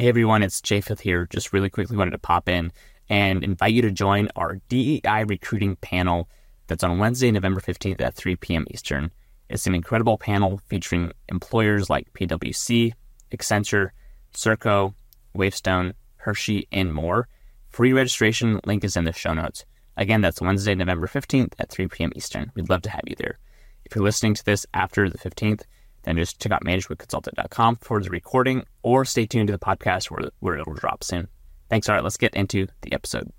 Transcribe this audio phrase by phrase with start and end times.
[0.00, 1.26] Hey everyone, it's Japheth here.
[1.26, 2.72] Just really quickly wanted to pop in
[3.10, 6.26] and invite you to join our DEI recruiting panel
[6.68, 8.64] that's on Wednesday, November 15th at 3 p.m.
[8.70, 9.10] Eastern.
[9.50, 12.94] It's an incredible panel featuring employers like PwC,
[13.30, 13.90] Accenture,
[14.32, 14.94] Serco,
[15.34, 17.28] Wavestone, Hershey, and more.
[17.68, 19.66] Free registration link is in the show notes.
[19.98, 22.12] Again, that's Wednesday, November 15th at 3 p.m.
[22.16, 22.52] Eastern.
[22.54, 23.38] We'd love to have you there.
[23.84, 25.64] If you're listening to this after the 15th,
[26.02, 30.30] then just check out managementconsulted.com for the recording or stay tuned to the podcast where,
[30.40, 31.28] where it'll drop soon.
[31.68, 31.88] Thanks.
[31.88, 33.30] All right, let's get into the episode.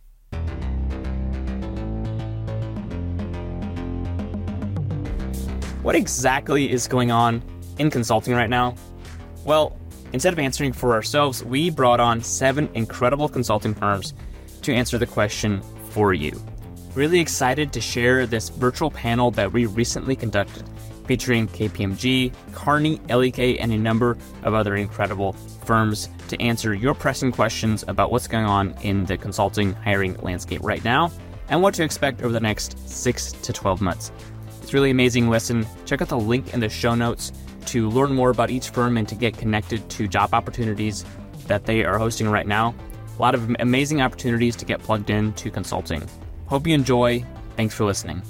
[5.81, 7.41] What exactly is going on
[7.79, 8.75] in consulting right now?
[9.45, 9.75] Well,
[10.13, 14.13] instead of answering for ourselves, we brought on seven incredible consulting firms
[14.61, 16.39] to answer the question for you.
[16.93, 20.69] Really excited to share this virtual panel that we recently conducted
[21.11, 25.33] featuring KPMG, Kearney, LEK, and a number of other incredible
[25.65, 30.61] firms to answer your pressing questions about what's going on in the consulting hiring landscape
[30.63, 31.11] right now
[31.49, 34.09] and what to expect over the next 6 to 12 months.
[34.61, 35.67] It's really amazing listen.
[35.86, 37.33] Check out the link in the show notes
[37.66, 41.03] to learn more about each firm and to get connected to job opportunities
[41.47, 42.73] that they are hosting right now.
[43.17, 46.08] A lot of amazing opportunities to get plugged into consulting.
[46.45, 47.25] Hope you enjoy.
[47.58, 48.21] Thanks for listening.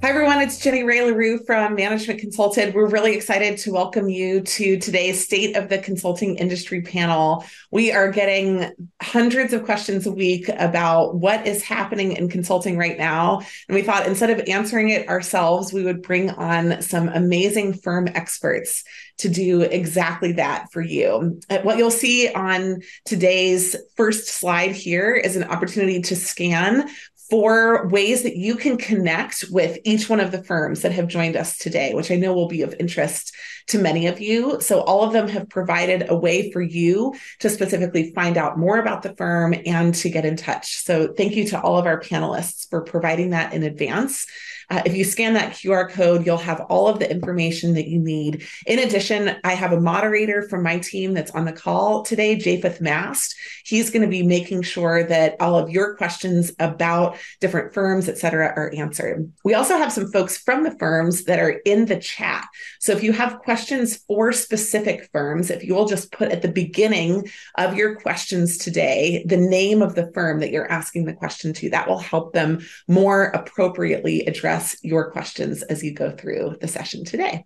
[0.00, 0.40] Hi, everyone.
[0.40, 2.72] It's Jenny Rae Le Roux from Management Consulted.
[2.72, 7.44] We're really excited to welcome you to today's State of the Consulting Industry panel.
[7.72, 8.70] We are getting
[9.02, 13.40] hundreds of questions a week about what is happening in consulting right now.
[13.68, 18.06] And we thought instead of answering it ourselves, we would bring on some amazing firm
[18.06, 18.84] experts
[19.16, 21.40] to do exactly that for you.
[21.50, 26.88] Uh, what you'll see on today's first slide here is an opportunity to scan
[27.30, 31.36] for ways that you can connect with each one of the firms that have joined
[31.36, 33.34] us today, which I know will be of interest
[33.68, 34.60] to many of you.
[34.60, 38.78] So, all of them have provided a way for you to specifically find out more
[38.78, 40.78] about the firm and to get in touch.
[40.84, 44.26] So, thank you to all of our panelists for providing that in advance.
[44.70, 47.98] Uh, if you scan that QR code, you'll have all of the information that you
[47.98, 48.46] need.
[48.66, 52.80] In addition, I have a moderator from my team that's on the call today, Japheth
[52.80, 53.34] Mast.
[53.64, 58.18] He's going to be making sure that all of your questions about different firms, et
[58.18, 59.32] cetera, are answered.
[59.42, 62.46] We also have some folks from the firms that are in the chat.
[62.78, 63.57] So if you have questions
[64.06, 69.24] for specific firms, if you will just put at the beginning of your questions today
[69.26, 72.60] the name of the firm that you're asking the question to, that will help them
[72.86, 77.44] more appropriately address your questions as you go through the session today.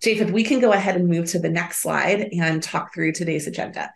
[0.00, 3.46] Japheth, we can go ahead and move to the next slide and talk through today's
[3.46, 3.90] agenda.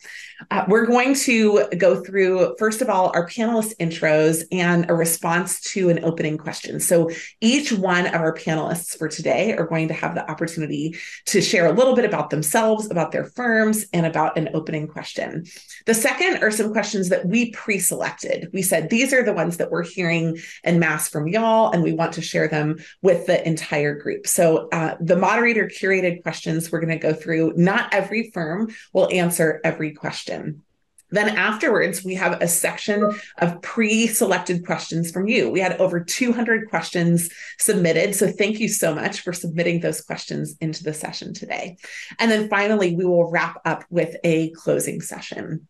[0.51, 5.61] Uh, we're going to go through, first of all, our panelist intros and a response
[5.61, 6.81] to an opening question.
[6.81, 10.97] So each one of our panelists for today are going to have the opportunity
[11.27, 15.45] to share a little bit about themselves, about their firms, and about an opening question.
[15.87, 18.49] The second are some questions that we pre selected.
[18.53, 21.93] We said these are the ones that we're hearing en masse from y'all, and we
[21.93, 24.27] want to share them with the entire group.
[24.27, 25.90] So uh, the moderator curated
[26.23, 27.55] questions we're going to go through.
[27.57, 30.63] Not every firm will answer every question.
[31.11, 35.51] Then afterwards, we have a section of pre selected questions from you.
[35.51, 38.15] We had over 200 questions submitted.
[38.15, 41.79] So thank you so much for submitting those questions into the session today.
[42.19, 45.67] And then finally, we will wrap up with a closing session.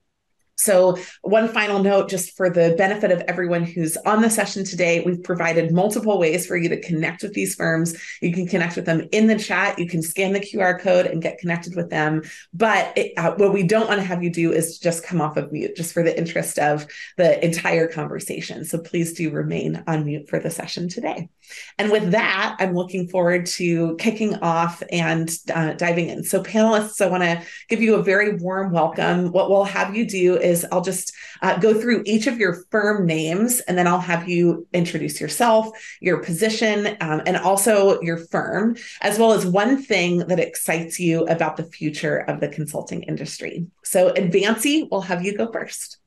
[0.60, 5.00] So, one final note just for the benefit of everyone who's on the session today,
[5.00, 7.97] we've provided multiple ways for you to connect with these firms.
[8.21, 11.22] You can connect with them in the chat, you can scan the QR code and
[11.22, 12.22] get connected with them.
[12.53, 15.38] But it, uh, what we don't want to have you do is just come off
[15.38, 18.66] of mute, just for the interest of the entire conversation.
[18.66, 21.31] So, please do remain on mute for the session today.
[21.78, 26.22] And with that, I'm looking forward to kicking off and uh, diving in.
[26.22, 29.32] So, panelists, I want to give you a very warm welcome.
[29.32, 31.12] What we'll have you do is I'll just
[31.43, 35.69] uh, go through each of your firm names and then I'll have you introduce yourself,
[36.00, 41.25] your position, um, and also your firm, as well as one thing that excites you
[41.27, 43.66] about the future of the consulting industry.
[43.84, 45.98] So, Advancy, we'll have you go first.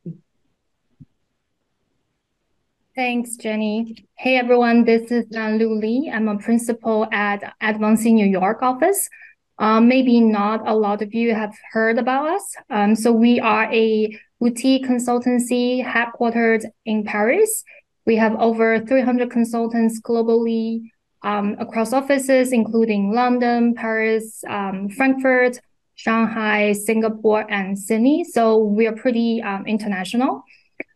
[2.96, 4.06] Thanks, Jenny.
[4.16, 4.86] Hey, everyone.
[4.86, 6.12] This is uh, Lu Li.
[6.14, 9.10] I'm a principal at Advancy New York office.
[9.58, 12.56] Um, maybe not a lot of you have heard about us.
[12.70, 17.64] Um, so we are a boutique consultancy headquartered in Paris.
[18.06, 20.90] We have over 300 consultants globally
[21.22, 25.62] um, across offices, including London, Paris, um, Frankfurt,
[25.96, 28.26] Shanghai, Singapore, and Sydney.
[28.26, 30.44] So we are pretty um, international.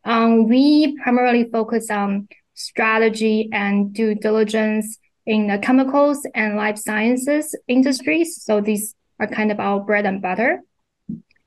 [0.03, 7.55] Um, we primarily focus on strategy and due diligence in the chemicals and life sciences
[7.69, 8.44] industries.
[8.44, 10.63] So these are kind of our bread and butter.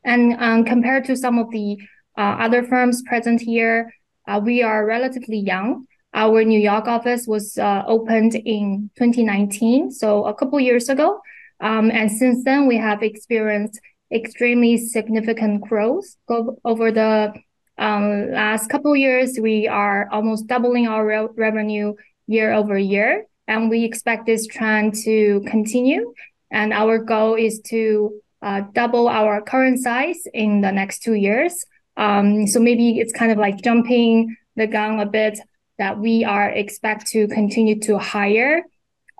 [0.04, 1.78] And um, compared to some of the
[2.16, 3.92] uh, other firms present here,
[4.26, 5.86] uh, we are relatively young.
[6.12, 11.20] Our New York office was uh, opened in 2019, so a couple years ago.
[11.60, 13.80] Um, and since then, we have experienced
[14.12, 16.16] extremely significant growth
[16.64, 17.32] over the
[17.78, 19.38] um, last couple years.
[19.40, 21.94] We are almost doubling our re- revenue
[22.26, 26.12] year over year, and we expect this trend to continue.
[26.50, 31.64] And our goal is to uh, double our current size in the next two years.
[31.96, 35.38] Um, so maybe it's kind of like jumping the gun a bit
[35.78, 38.62] that we are expect to continue to hire.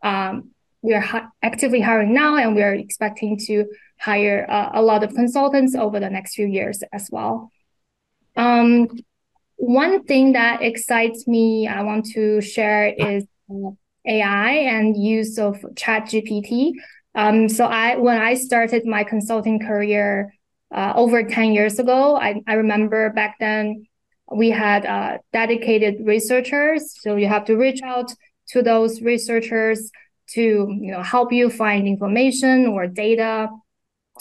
[0.02, 0.50] Um,
[0.82, 3.67] we are actively hiring now, and we are expecting to
[3.99, 7.50] hire uh, a lot of consultants over the next few years as well.
[8.37, 8.88] Um,
[9.56, 13.70] one thing that excites me, I want to share is uh,
[14.06, 16.73] AI and use of ChatGPT.
[17.14, 20.34] Um, so I when I started my consulting career
[20.72, 23.86] uh, over 10 years ago, I, I remember back then
[24.32, 26.94] we had uh, dedicated researchers.
[27.00, 28.12] So you have to reach out
[28.48, 29.90] to those researchers
[30.30, 33.48] to you know help you find information or data.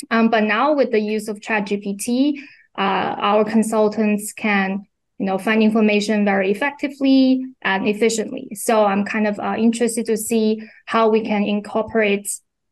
[0.09, 2.39] Um, but now with the use of ChatGPT,
[2.77, 4.85] uh, our consultants can
[5.19, 8.49] you know find information very effectively and efficiently.
[8.55, 12.27] So I'm kind of uh, interested to see how we can incorporate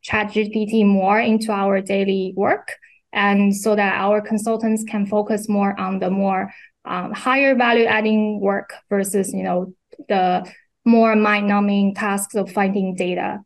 [0.07, 2.75] ChatGPT more into our daily work,
[3.11, 6.53] and so that our consultants can focus more on the more
[6.85, 9.73] um, higher value adding work versus you know
[10.07, 10.49] the
[10.85, 13.39] more mind numbing tasks of finding data.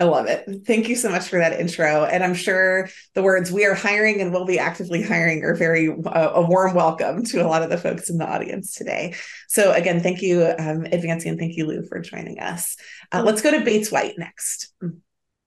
[0.00, 0.48] I love it.
[0.66, 2.04] Thank you so much for that intro.
[2.04, 5.90] And I'm sure the words we are hiring and will be actively hiring are very
[5.90, 9.14] uh, a warm welcome to a lot of the folks in the audience today.
[9.46, 12.78] So, again, thank you, um, Advancy, and thank you, Lou, for joining us.
[13.12, 14.72] Uh, let's go to Bates White next.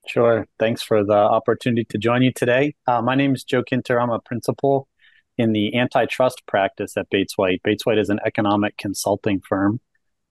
[0.08, 0.46] Sure.
[0.60, 2.76] Thanks for the opportunity to join you today.
[2.86, 4.00] Uh, my name is Joe Kinter.
[4.00, 4.88] I'm a principal
[5.36, 7.62] in the antitrust practice at Bates White.
[7.64, 9.80] Bates White is an economic consulting firm,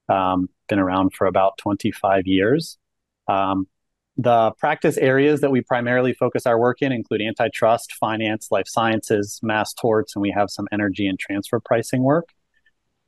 [0.08, 2.78] um, been around for about 25 years.
[3.26, 3.66] Um,
[4.16, 9.40] the practice areas that we primarily focus our work in include antitrust, finance, life sciences,
[9.42, 12.28] mass torts, and we have some energy and transfer pricing work.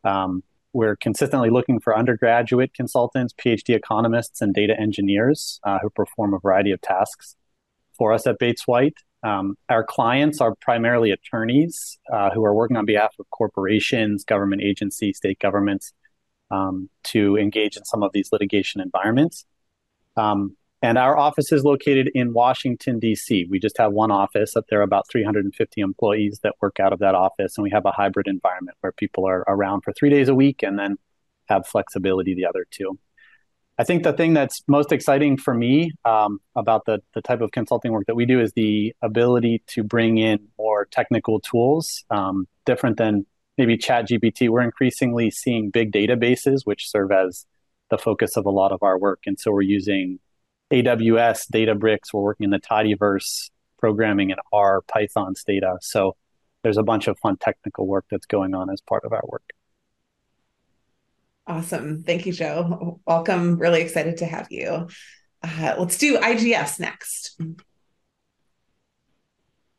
[0.03, 0.43] Um,
[0.73, 6.39] we're consistently looking for undergraduate consultants, PhD economists, and data engineers uh, who perform a
[6.39, 7.37] variety of tasks
[7.97, 8.97] for us at Bates White.
[9.23, 14.63] Um, our clients are primarily attorneys uh, who are working on behalf of corporations, government
[14.63, 15.93] agencies, state governments
[16.51, 19.47] um, to engage in some of these litigation environments.
[20.17, 23.47] Um, and our office is located in Washington, D.C.
[23.49, 24.55] We just have one office.
[24.55, 27.57] Up there about 350 employees that work out of that office.
[27.57, 30.63] And we have a hybrid environment where people are around for three days a week
[30.63, 30.97] and then
[31.49, 32.99] have flexibility the other two.
[33.79, 37.51] I think the thing that's most exciting for me um, about the, the type of
[37.51, 42.47] consulting work that we do is the ability to bring in more technical tools, um,
[42.67, 43.25] different than
[43.57, 44.51] maybe Chat GPT.
[44.51, 47.47] We're increasingly seeing big databases, which serve as
[47.89, 49.21] the focus of a lot of our work.
[49.25, 50.19] And so we're using
[50.75, 52.13] AWS, Databricks.
[52.13, 55.79] We're working in the Tidyverse programming in R, Python, Stata.
[55.81, 56.17] So
[56.65, 59.49] there's a bunch of fun technical work that's going on as part of our work.
[61.47, 62.03] Awesome.
[62.03, 63.01] Thank you, Joe.
[63.07, 63.59] Welcome.
[63.59, 64.89] Really excited to have you.
[65.43, 67.39] Uh, let's do IGS next.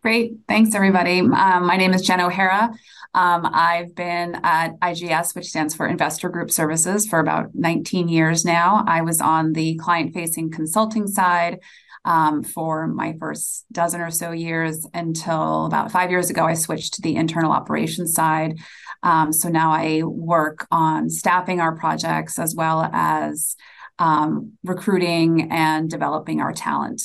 [0.06, 0.36] Great.
[0.48, 1.22] Thanks, everybody.
[1.22, 2.72] Um, my name is Jen O'Hara.
[3.16, 8.46] Um, I've been at IGS, which stands for Investor Group Services, for about 19 years
[8.46, 8.84] now.
[8.88, 11.62] I was on the client facing consulting side
[12.06, 16.94] um, for my first dozen or so years until about five years ago, I switched
[16.94, 18.60] to the internal operations side.
[19.02, 23.56] Um, so now I work on staffing our projects as well as
[23.98, 27.02] um, recruiting and developing our talent.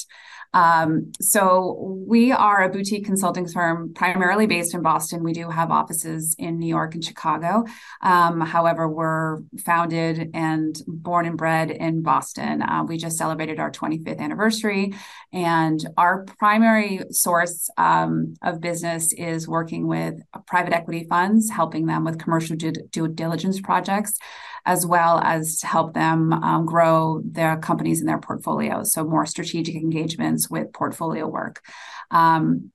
[0.52, 1.76] Um, so
[2.06, 5.22] we are a boutique consulting firm primarily based in Boston.
[5.22, 7.64] We do have offices in New York and Chicago.
[8.02, 12.62] Um, however, we're founded and born and bred in Boston.
[12.62, 14.94] Uh, we just celebrated our 25th anniversary,
[15.32, 22.04] and our primary source um, of business is working with private equity funds, helping them
[22.04, 24.18] with commercial due, due diligence projects
[24.64, 28.92] as well as to help them um, grow their companies in their portfolios.
[28.92, 31.62] So more strategic engagements with portfolio work.
[32.10, 32.72] Um,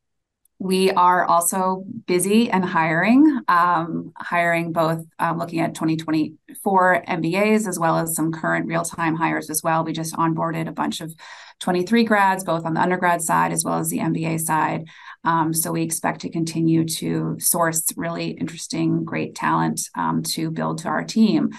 [0.57, 7.77] we are also busy and hiring, um, hiring both um, looking at 2024 MBAs as
[7.77, 9.83] well as some current real time hires as well.
[9.83, 11.13] We just onboarded a bunch of
[11.59, 14.87] 23 grads, both on the undergrad side as well as the MBA side.
[15.25, 20.79] Um, so we expect to continue to source really interesting, great talent um, to build
[20.79, 21.51] to our team.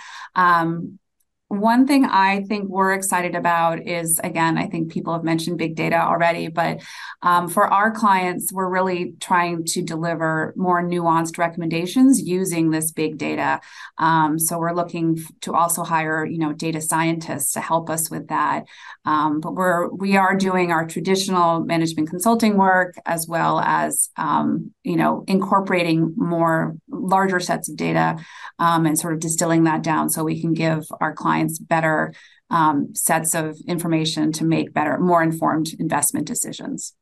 [1.49, 5.77] One thing I think we're excited about is again, I think people have mentioned big
[5.77, 6.83] data already, but
[7.23, 13.17] um, for our clients, we're really trying to deliver more nuanced recommendations using this big
[13.17, 13.61] data.
[13.97, 18.27] Um, so we're looking to also hire, you know, data scientists to help us with
[18.27, 18.65] that.
[19.05, 24.73] Um, but we're we are doing our traditional management consulting work as well as um,
[24.83, 28.17] you know incorporating more larger sets of data
[28.59, 32.15] um, and sort of distilling that down so we can give our clients clients better
[32.49, 36.95] um, sets of information to make better, more informed investment decisions.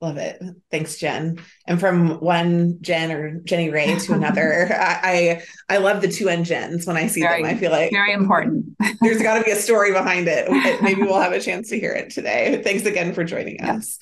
[0.00, 0.42] Love it.
[0.70, 1.40] Thanks, Jen.
[1.66, 6.28] And from one Jen or Jenny Rae to another, I, I, I love the two
[6.28, 7.54] N Jens when I see very, them.
[7.54, 8.66] I feel like very important.
[9.00, 10.50] there's got to be a story behind it.
[10.82, 12.62] Maybe we'll have a chance to hear it today.
[12.64, 13.98] Thanks again for joining us.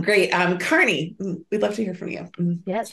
[0.00, 0.30] Great.
[0.30, 1.16] Um, Kearney,
[1.50, 2.28] we'd love to hear from you.
[2.66, 2.92] Yes.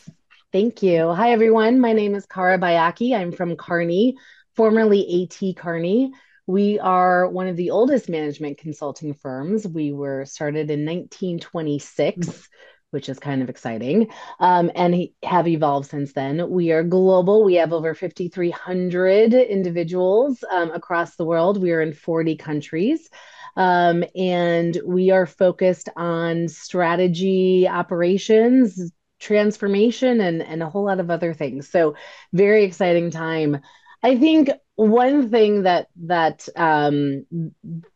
[0.51, 1.13] Thank you.
[1.13, 1.79] Hi, everyone.
[1.79, 3.15] My name is Kara Bayaki.
[3.15, 4.17] I'm from Kearney
[4.55, 6.11] formerly AT Kearney.
[6.47, 9.67] We are one of the oldest management consulting firms.
[9.67, 12.49] We were started in 1926,
[12.89, 16.49] which is kind of exciting, um, and have evolved since then.
[16.49, 17.43] We are global.
[17.43, 21.61] We have over 5,300 individuals um, across the world.
[21.61, 23.09] We are in 40 countries.
[23.55, 31.09] Um, and we are focused on strategy, operations, transformation, and, and a whole lot of
[31.09, 31.69] other things.
[31.69, 31.95] So,
[32.33, 33.59] very exciting time
[34.03, 37.25] I think one thing that that um,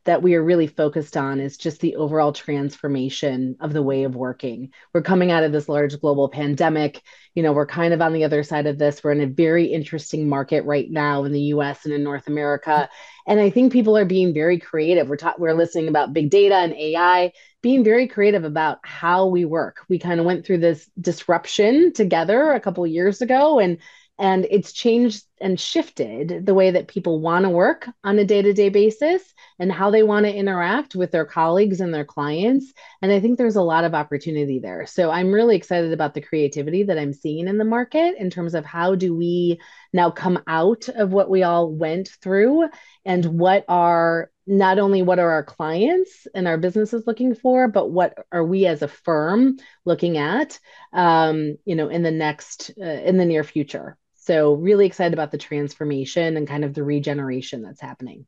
[0.03, 4.15] that we are really focused on is just the overall transformation of the way of
[4.15, 4.71] working.
[4.93, 7.01] We're coming out of this large global pandemic.
[7.33, 9.03] You know, we're kind of on the other side of this.
[9.03, 11.85] We're in a very interesting market right now in the U.S.
[11.85, 12.87] and in North America,
[13.25, 15.09] and I think people are being very creative.
[15.09, 17.31] We're ta- we're listening about big data and AI,
[17.63, 19.77] being very creative about how we work.
[19.89, 23.79] We kind of went through this disruption together a couple years ago, and
[24.17, 28.69] and it's changed and shifted the way that people want to work on a day-to-day
[28.69, 29.21] basis
[29.59, 32.71] and how they want to interact with their colleagues and their clients.
[33.01, 34.85] And i think there's a lot of opportunity there.
[34.85, 38.53] So i'm really excited about the creativity that i'm seeing in the market in terms
[38.53, 39.59] of how do we
[39.91, 42.69] now come out of what we all went through
[43.03, 47.89] and what are not only what are our clients and our businesses looking for but
[47.89, 50.59] what are we as a firm looking at
[50.93, 55.31] um, you know in the next uh, in the near future so, really excited about
[55.31, 58.25] the transformation and kind of the regeneration that's happening.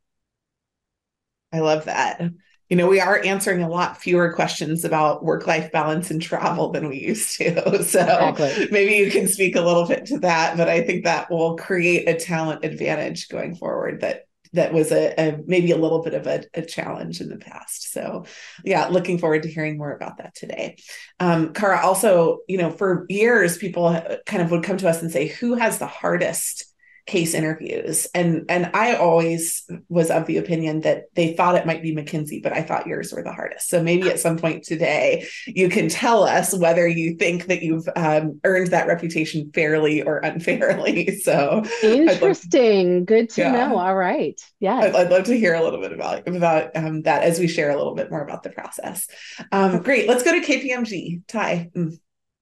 [1.51, 2.21] I love that.
[2.69, 6.71] You know, we are answering a lot fewer questions about work life balance and travel
[6.71, 7.79] than we used to.
[7.83, 8.67] So, exactly.
[8.69, 12.07] maybe you can speak a little bit to that, but I think that will create
[12.07, 16.27] a talent advantage going forward that that was a, a, maybe a little bit of
[16.27, 17.91] a, a, challenge in the past.
[17.91, 18.25] So,
[18.63, 20.77] yeah, looking forward to hearing more about that today.
[21.19, 25.11] Um, Kara, also, you know, for years, people kind of would come to us and
[25.11, 26.65] say, "Who has the hardest
[27.07, 28.05] case interviews.
[28.13, 32.43] And and i always was of the opinion that they thought it might be mckinsey
[32.43, 33.69] but i thought yours were the hardest.
[33.69, 37.87] So maybe at some point today you can tell us whether you think that you've
[37.95, 41.05] um, earned that reputation fairly or unfairly.
[41.27, 43.03] So interesting.
[43.05, 43.51] Good to yeah.
[43.51, 43.77] know.
[43.77, 44.39] All right.
[44.59, 47.47] Yeah I'd, I'd, love to hear a little bit about about um, that as we
[47.47, 49.07] share a little bit more about the process.
[49.51, 50.07] Um, great.
[50.07, 51.69] Let's go to kpmg ty.
[51.75, 51.97] Mm.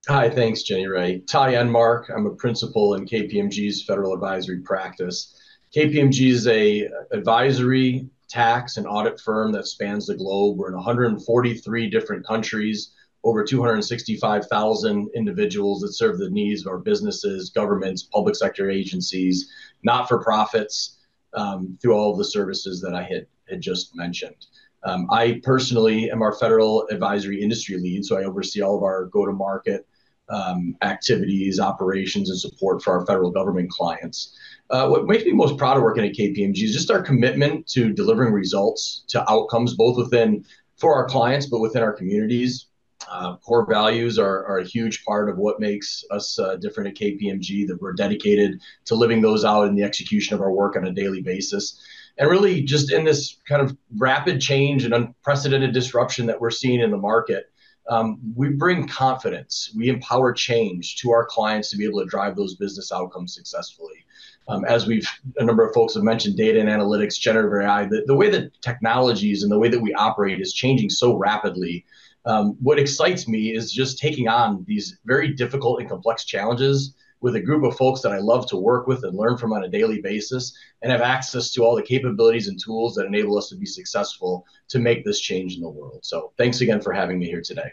[0.07, 1.21] Hi, thanks, Jenny Rae.
[1.21, 2.15] Ty Enmark.
[2.15, 5.35] I'm a principal in KPMG's federal advisory practice.
[5.75, 10.59] KPMG is a advisory, tax, and audit firm that spans the globe.
[10.59, 12.91] We're in 143 different countries,
[13.24, 20.07] over 265,000 individuals that serve the needs of our businesses, governments, public sector agencies, not
[20.07, 21.00] for profits,
[21.33, 24.45] um, through all of the services that I had, had just mentioned.
[24.83, 29.05] Um, I personally am our federal advisory industry lead, so I oversee all of our
[29.05, 29.88] go to market
[30.29, 34.38] um, activities, operations, and support for our federal government clients.
[34.70, 37.94] Uh, what makes me most proud of working at KPMG is just our commitment to
[37.94, 40.44] delivering results to outcomes, both within
[40.77, 42.67] for our clients, but within our communities.
[43.10, 47.67] Uh, core values are, a huge part of what makes us uh, different at KPMG,
[47.67, 50.91] that we're dedicated to living those out in the execution of our work on a
[50.91, 51.79] daily basis.
[52.17, 56.79] And really, just in this kind of rapid change and unprecedented disruption that we're seeing
[56.79, 57.51] in the market,
[57.88, 62.36] um, we bring confidence, we empower change to our clients to be able to drive
[62.36, 64.06] those business outcomes successfully.
[64.48, 68.04] Um, as we've a number of folks have mentioned, data and analytics, generative AI, the,
[68.06, 71.86] the way that technologies and the way that we operate is changing so rapidly.
[72.25, 77.36] Um, what excites me is just taking on these very difficult and complex challenges with
[77.36, 79.69] a group of folks that I love to work with and learn from on a
[79.69, 83.55] daily basis and have access to all the capabilities and tools that enable us to
[83.55, 86.00] be successful to make this change in the world.
[86.03, 87.72] So thanks again for having me here today.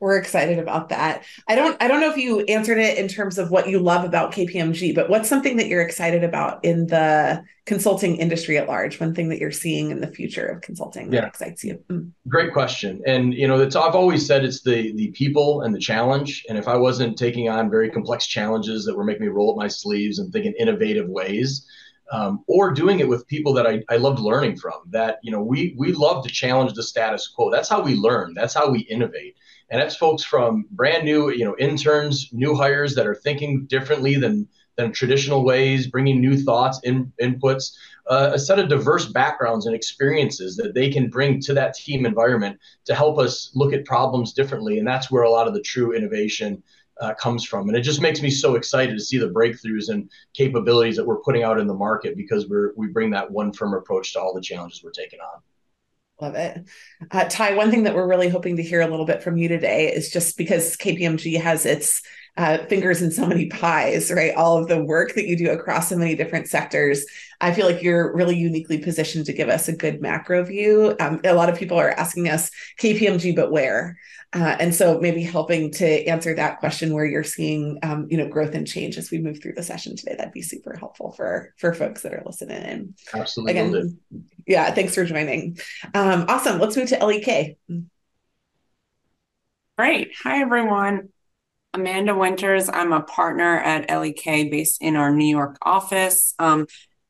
[0.00, 1.24] We're excited about that.
[1.48, 4.04] I don't I don't know if you answered it in terms of what you love
[4.04, 9.00] about KPMG, but what's something that you're excited about in the consulting industry at large?
[9.00, 11.22] One thing that you're seeing in the future of consulting yeah.
[11.22, 11.82] that excites you.
[11.90, 12.10] Mm.
[12.28, 13.02] Great question.
[13.06, 16.44] And you know, it's I've always said it's the the people and the challenge.
[16.48, 19.56] And if I wasn't taking on very complex challenges that were making me roll up
[19.56, 21.66] my sleeves and think in innovative ways,
[22.12, 25.42] um, or doing it with people that I, I loved learning from that you know
[25.42, 28.80] we we love to challenge the status quo that's how we learn that's how we
[28.80, 29.36] innovate
[29.70, 34.16] and that's folks from brand new you know interns new hires that are thinking differently
[34.16, 37.72] than than traditional ways bringing new thoughts in, inputs
[38.08, 42.06] uh, a set of diverse backgrounds and experiences that they can bring to that team
[42.06, 45.62] environment to help us look at problems differently and that's where a lot of the
[45.62, 46.62] true innovation
[47.00, 47.68] uh, comes from.
[47.68, 51.20] And it just makes me so excited to see the breakthroughs and capabilities that we're
[51.20, 54.32] putting out in the market because we're we bring that one firm approach to all
[54.32, 55.42] the challenges we're taking on.
[56.20, 56.64] Love it.
[57.10, 59.48] Uh, Ty, one thing that we're really hoping to hear a little bit from you
[59.48, 62.00] today is just because KPMG has its
[62.38, 64.34] uh, fingers in so many pies, right?
[64.34, 67.04] All of the work that you do across so many different sectors.
[67.40, 70.96] I feel like you're really uniquely positioned to give us a good macro view.
[71.00, 73.98] Um, a lot of people are asking us KPMG, but where?
[74.36, 78.28] Uh, and so maybe helping to answer that question where you're seeing um, you know
[78.28, 81.54] growth and change as we move through the session today that'd be super helpful for
[81.56, 82.94] for folks that are listening in.
[83.14, 83.52] Absolutely.
[83.52, 83.98] Again
[84.46, 85.58] yeah thanks for joining.
[85.94, 86.60] Um, awesome.
[86.60, 87.56] Let's move to lek
[89.78, 90.12] great.
[90.22, 91.08] Hi everyone.
[91.72, 92.68] Amanda winters.
[92.68, 96.34] I'm a partner at lek based in our new york office.
[96.38, 96.66] Um,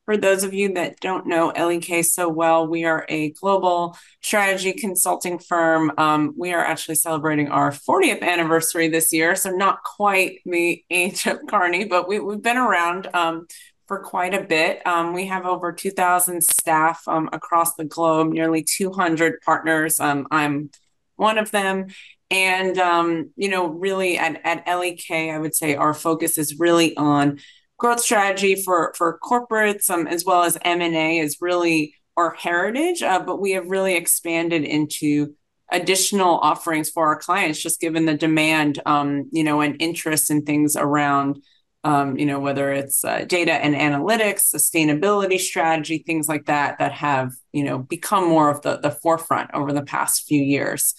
[0.07, 4.71] for those of you that don't know LEK so well, we are a global strategy
[4.71, 5.91] consulting firm.
[5.97, 11.27] Um, we are actually celebrating our 40th anniversary this year, so not quite the age
[11.27, 13.47] of Kearney, but we, have been around um,
[13.85, 14.81] for quite a bit.
[14.87, 19.99] Um, we have over 2,000 staff um, across the globe, nearly 200 partners.
[19.99, 20.69] Um, I'm
[21.17, 21.87] one of them.
[22.31, 26.95] And, um, you know, really at, at LEK, I would say our focus is really
[26.95, 27.39] on
[27.77, 33.19] growth strategy for for corporates um, as well as m&a is really our heritage uh,
[33.19, 35.33] but we have really expanded into
[35.71, 40.43] additional offerings for our clients just given the demand um, you know and interest in
[40.43, 41.41] things around
[41.83, 46.93] um, you know whether it's uh, data and analytics sustainability strategy things like that that
[46.93, 50.93] have you know become more of the, the forefront over the past few years.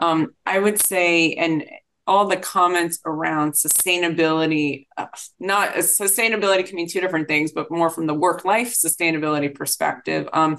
[0.00, 1.64] Um, i would say and
[2.08, 5.06] all the comments around sustainability uh,
[5.38, 10.26] not sustainability can mean two different things but more from the work life sustainability perspective.
[10.32, 10.56] Um,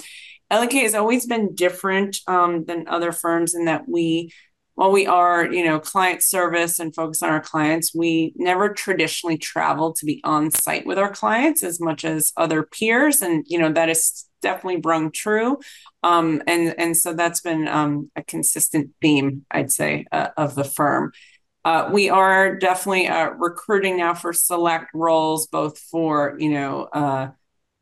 [0.52, 4.32] lek has always been different um, than other firms in that we
[4.76, 9.38] while we are you know client service and focus on our clients we never traditionally
[9.38, 13.58] travel to be on site with our clients as much as other peers and you
[13.58, 15.60] know that is definitely rung true.
[16.02, 20.64] Um, and and so that's been um, a consistent theme i'd say uh, of the
[20.64, 21.12] firm
[21.66, 27.30] uh, we are definitely uh, recruiting now for select roles, both for you know uh,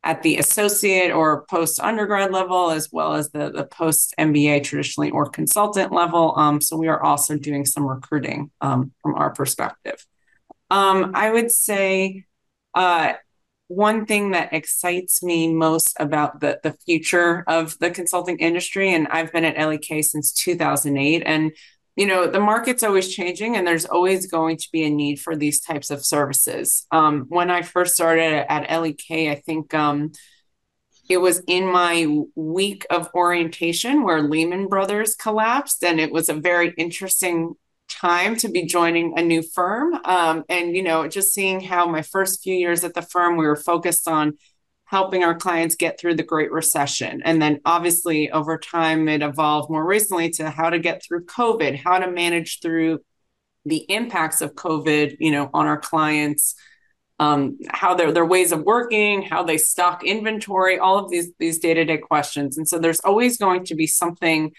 [0.02, 5.10] at the associate or post undergrad level, as well as the the post MBA traditionally
[5.10, 6.34] or consultant level.
[6.36, 10.04] Um, so we are also doing some recruiting um, from our perspective.
[10.70, 12.24] Um, I would say
[12.74, 13.14] uh,
[13.68, 19.06] one thing that excites me most about the the future of the consulting industry, and
[19.08, 21.52] I've been at LEK since 2008, and
[21.98, 25.34] you know the market's always changing and there's always going to be a need for
[25.34, 26.86] these types of services.
[26.92, 30.12] Um, when i first started at lek i think um,
[31.10, 32.06] it was in my
[32.36, 37.54] week of orientation where lehman brothers collapsed and it was a very interesting
[37.88, 39.94] time to be joining a new firm.
[40.04, 43.46] Um, and you know just seeing how my first few years at the firm we
[43.46, 44.38] were focused on
[44.88, 47.20] helping our clients get through the Great Recession.
[47.22, 51.78] And then obviously over time, it evolved more recently to how to get through COVID,
[51.78, 53.00] how to manage through
[53.66, 56.54] the impacts of COVID, you know, on our clients,
[57.18, 61.58] um, how their their ways of working, how they stock inventory, all of these these
[61.58, 62.56] day to day questions.
[62.56, 64.52] And so there's always going to be something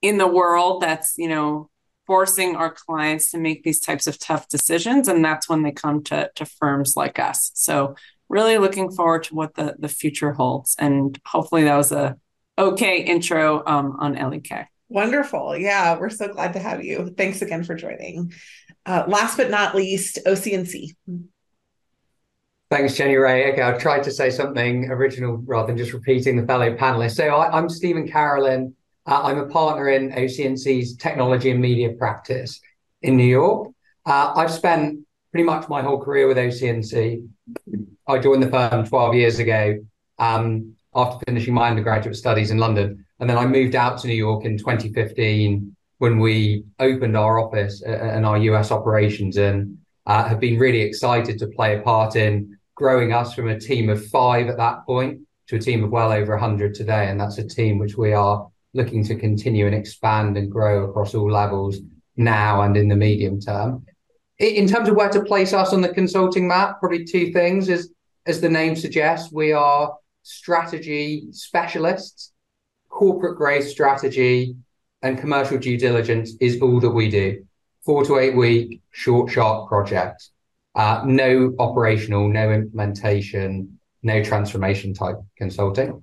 [0.00, 1.70] in the world that's you know
[2.06, 6.04] forcing our clients to make these types of tough decisions, and that's when they come
[6.04, 7.50] to to firms like us.
[7.54, 7.96] So
[8.32, 10.74] really looking forward to what the, the future holds.
[10.78, 12.16] And hopefully that was a
[12.58, 14.66] okay intro um, on LEK.
[14.88, 15.56] Wonderful.
[15.56, 17.14] Yeah, we're so glad to have you.
[17.16, 18.32] Thanks again for joining.
[18.84, 20.94] Uh, last but not least, OC&C.
[22.70, 23.52] Thanks, Jenny Rae.
[23.52, 27.16] Okay, I'll try to say something original rather than just repeating the fellow panelists.
[27.16, 28.74] So I, am Stephen Carolyn.
[29.06, 32.60] Uh, I'm a partner in OC&C's technology and media practice
[33.02, 33.68] in New York.
[34.06, 35.00] Uh, I've spent
[35.32, 37.22] pretty much my whole career with OC&C.
[38.06, 39.78] I joined the firm 12 years ago
[40.18, 43.04] um, after finishing my undergraduate studies in London.
[43.20, 47.82] And then I moved out to New York in 2015 when we opened our office
[47.82, 52.58] and our US operations and uh, have been really excited to play a part in
[52.74, 56.10] growing us from a team of five at that point to a team of well
[56.10, 57.08] over 100 today.
[57.08, 61.14] And that's a team which we are looking to continue and expand and grow across
[61.14, 61.78] all levels
[62.16, 63.86] now and in the medium term.
[64.42, 67.92] In terms of where to place us on the consulting map, probably two things is
[68.26, 72.32] as the name suggests, we are strategy specialists.
[72.88, 74.56] Corporate grade strategy
[75.00, 77.46] and commercial due diligence is all that we do.
[77.84, 80.32] Four to eight week short, sharp projects.
[80.74, 86.02] Uh, no operational, no implementation, no transformation type consulting.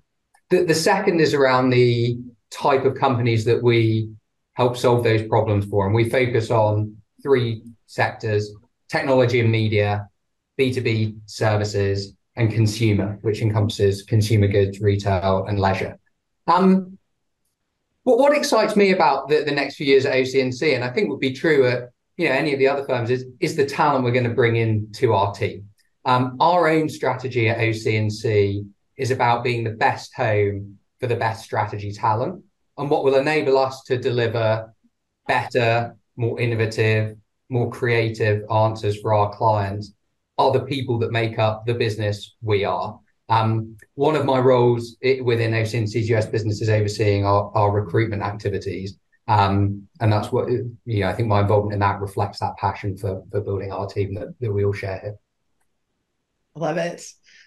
[0.50, 2.18] The, the second is around the
[2.52, 4.12] type of companies that we
[4.54, 5.86] help solve those problems for.
[5.86, 8.52] And we focus on three sectors
[8.90, 10.10] technology and media,
[10.60, 15.98] B2B services, and consumer, which encompasses consumer goods, retail, and leisure.
[16.48, 16.98] Um,
[18.06, 21.20] but what excites me about the, the next few years at OC&C, I think would
[21.20, 24.12] be true at you know any of the other firms, is is the talent we're
[24.12, 25.70] going to bring in to our team.
[26.06, 28.64] Um, our own strategy at OC&C
[28.98, 32.44] is about being the best home for the best strategy talent,
[32.78, 34.74] and what will enable us to deliver
[35.28, 37.16] better, more innovative,
[37.50, 39.94] more creative answers for our clients
[40.38, 43.00] are the people that make up the business we are.
[43.30, 48.98] Um, one of my roles within OC&C's US business is overseeing our, our recruitment activities.
[49.28, 52.98] Um, and that's what, you know, I think my involvement in that reflects that passion
[52.98, 55.16] for, for building our team that, that we all share here.
[56.56, 57.06] Love it.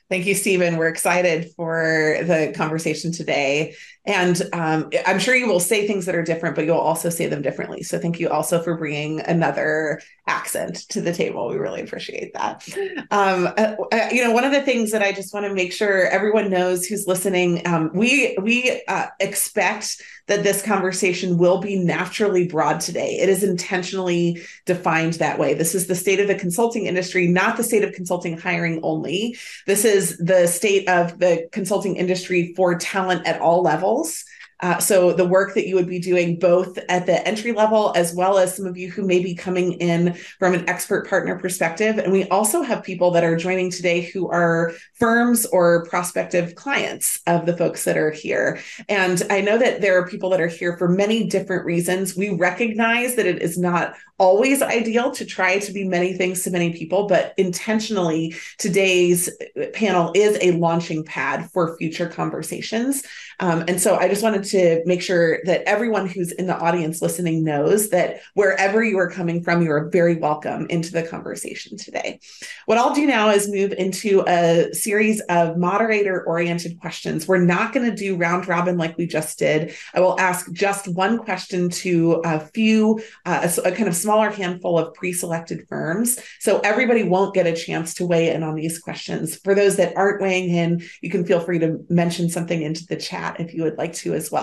[0.08, 0.76] Thank you, Stephen.
[0.76, 3.74] We're excited for the conversation today.
[4.04, 7.26] And um, I'm sure you will say things that are different, but you'll also say
[7.26, 7.82] them differently.
[7.84, 11.48] So thank you also for bringing another accent to the table.
[11.48, 12.66] We really appreciate that.
[13.10, 15.72] Um, uh, uh, you know, one of the things that I just want to make
[15.72, 21.76] sure everyone knows who's listening, um, we we uh, expect that this conversation will be
[21.76, 23.18] naturally broad today.
[23.18, 25.54] It is intentionally defined that way.
[25.54, 29.36] This is the state of the consulting industry, not the state of consulting hiring only.
[29.66, 34.24] This is the state of the consulting industry for talent at all levels goals
[34.62, 38.14] uh, so the work that you would be doing both at the entry level as
[38.14, 41.98] well as some of you who may be coming in from an expert partner perspective.
[41.98, 47.20] And we also have people that are joining today who are firms or prospective clients
[47.26, 48.60] of the folks that are here.
[48.88, 52.16] And I know that there are people that are here for many different reasons.
[52.16, 56.50] We recognize that it is not always ideal to try to be many things to
[56.50, 59.28] many people, but intentionally, today's
[59.74, 63.02] panel is a launching pad for future conversations.
[63.40, 64.51] Um, and so I just wanted to
[64.84, 69.42] make sure that everyone who's in the audience listening knows that wherever you are coming
[69.42, 72.20] from, you are very welcome into the conversation today.
[72.66, 77.26] What I'll do now is move into a series of moderator oriented questions.
[77.26, 79.74] We're not going to do round robin like we just did.
[79.94, 84.30] I will ask just one question to a few, uh, a, a kind of smaller
[84.30, 86.18] handful of pre selected firms.
[86.40, 89.36] So everybody won't get a chance to weigh in on these questions.
[89.36, 92.96] For those that aren't weighing in, you can feel free to mention something into the
[92.96, 94.41] chat if you would like to as well.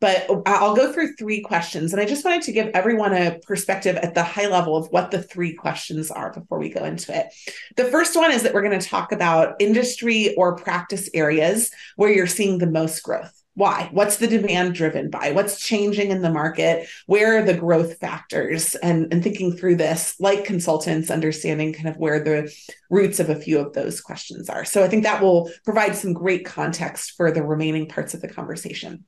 [0.00, 1.92] But I'll go through three questions.
[1.92, 5.10] And I just wanted to give everyone a perspective at the high level of what
[5.10, 7.26] the three questions are before we go into it.
[7.76, 12.12] The first one is that we're going to talk about industry or practice areas where
[12.12, 13.34] you're seeing the most growth.
[13.58, 13.88] Why?
[13.90, 15.32] What's the demand driven by?
[15.32, 16.88] What's changing in the market?
[17.06, 18.76] Where are the growth factors?
[18.76, 22.54] And, and thinking through this, like consultants, understanding kind of where the
[22.88, 24.64] roots of a few of those questions are.
[24.64, 28.28] So I think that will provide some great context for the remaining parts of the
[28.28, 29.04] conversation.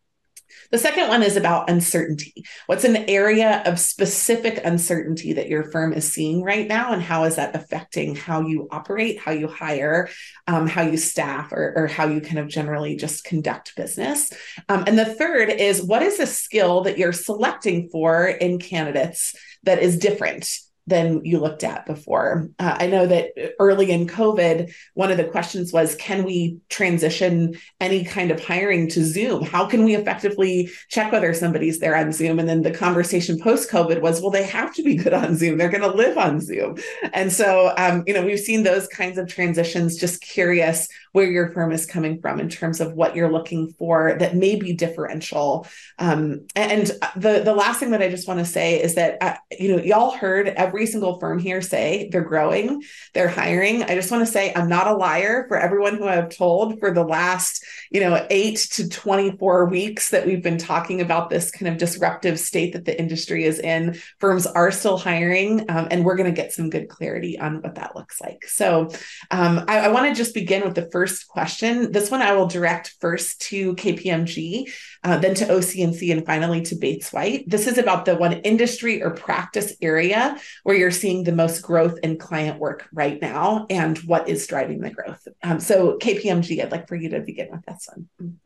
[0.71, 2.45] The second one is about uncertainty.
[2.67, 7.25] What's an area of specific uncertainty that your firm is seeing right now, and how
[7.25, 10.09] is that affecting how you operate, how you hire,
[10.47, 14.33] um, how you staff, or, or, how you kind of generally just conduct business?
[14.69, 19.35] Um, and the third is what is a skill that you're selecting for in candidates
[19.65, 20.49] that is different?
[20.91, 22.51] Than you looked at before.
[22.59, 27.55] Uh, I know that early in COVID, one of the questions was can we transition
[27.81, 29.45] any kind of hiring to Zoom?
[29.45, 32.39] How can we effectively check whether somebody's there on Zoom?
[32.39, 35.57] And then the conversation post COVID was, well, they have to be good on Zoom.
[35.57, 36.77] They're going to live on Zoom.
[37.13, 39.97] And so, um, you know, we've seen those kinds of transitions.
[39.97, 44.17] Just curious where your firm is coming from in terms of what you're looking for
[44.19, 45.67] that may be differential.
[45.99, 49.37] Um, and the the last thing that I just want to say is that uh,
[49.59, 52.83] you know y'all heard every single firm here say they're growing,
[53.15, 53.83] they're hiring.
[53.83, 56.93] I just want to say I'm not a liar for everyone who I've told for
[56.93, 61.69] the last you know eight to 24 weeks that we've been talking about this kind
[61.69, 63.99] of disruptive state that the industry is in.
[64.19, 67.75] Firms are still hiring, um, and we're going to get some good clarity on what
[67.77, 68.45] that looks like.
[68.45, 68.91] So
[69.31, 71.93] um, I, I want to just begin with the first question.
[71.93, 74.73] This one I will direct first to KPMG,
[75.05, 77.49] uh, then to OC&C, and finally to Bates White.
[77.49, 81.99] This is about the one industry or practice area where you're seeing the most growth
[82.03, 85.27] in client work right now and what is driving the growth.
[85.43, 88.39] Um, so, KPMG, I'd like for you to begin with this one.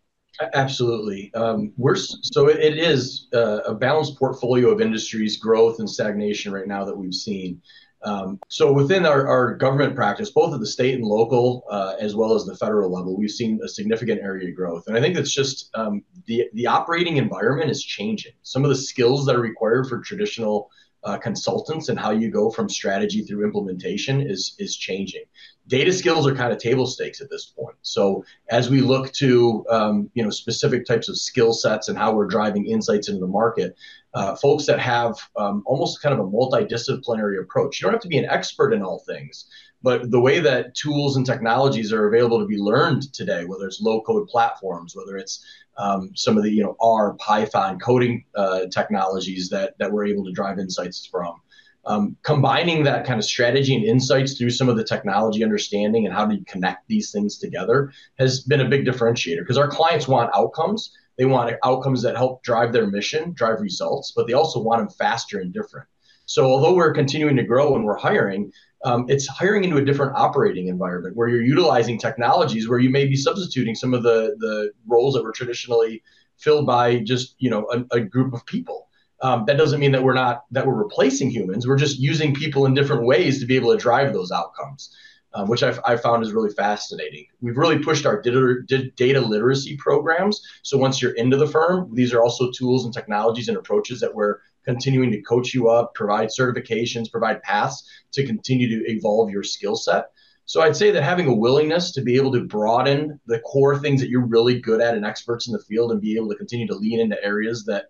[0.54, 1.32] Absolutely.
[1.34, 6.66] Um, we're so it is uh, a balanced portfolio of industries, growth and stagnation right
[6.66, 7.62] now that we've seen.
[8.04, 12.14] Um, so within our, our government practice, both at the state and local, uh, as
[12.14, 14.86] well as the federal level, we've seen a significant area of growth.
[14.86, 18.32] And I think it's just um, the the operating environment is changing.
[18.42, 20.70] Some of the skills that are required for traditional
[21.04, 25.24] uh, consultants and how you go from strategy through implementation is is changing.
[25.66, 27.76] Data skills are kind of table stakes at this point.
[27.82, 32.14] So as we look to um, you know specific types of skill sets and how
[32.14, 33.76] we're driving insights into the market,
[34.14, 37.80] uh, folks that have um, almost kind of a multidisciplinary approach.
[37.80, 39.46] You don't have to be an expert in all things,
[39.82, 43.80] but the way that tools and technologies are available to be learned today, whether it's
[43.80, 45.44] low code platforms, whether it's
[45.76, 50.24] um, some of the you know R, Python coding uh, technologies that that we're able
[50.24, 51.40] to drive insights from.
[51.86, 56.14] Um, combining that kind of strategy and insights through some of the technology understanding and
[56.14, 60.30] how to connect these things together has been a big differentiator because our clients want
[60.34, 60.96] outcomes.
[61.16, 64.88] They want outcomes that help drive their mission, drive results, but they also want them
[64.90, 65.86] faster and different.
[66.26, 68.50] So although we're continuing to grow and we're hiring,
[68.84, 73.06] um, it's hiring into a different operating environment where you're utilizing technologies where you may
[73.06, 76.02] be substituting some of the the roles that were traditionally
[76.38, 78.88] filled by just you know a, a group of people.
[79.22, 81.66] Um, that doesn't mean that we're not that we're replacing humans.
[81.66, 84.94] We're just using people in different ways to be able to drive those outcomes,
[85.34, 87.26] um, which I've, i found is really fascinating.
[87.40, 90.40] We've really pushed our data, data literacy programs.
[90.62, 94.14] So once you're into the firm, these are also tools and technologies and approaches that
[94.14, 99.42] we're continuing to coach you up, provide certifications, provide paths to continue to evolve your
[99.42, 100.06] skill set.
[100.46, 104.00] So I'd say that having a willingness to be able to broaden the core things
[104.00, 106.66] that you're really good at and experts in the field and be able to continue
[106.66, 107.86] to lean into areas that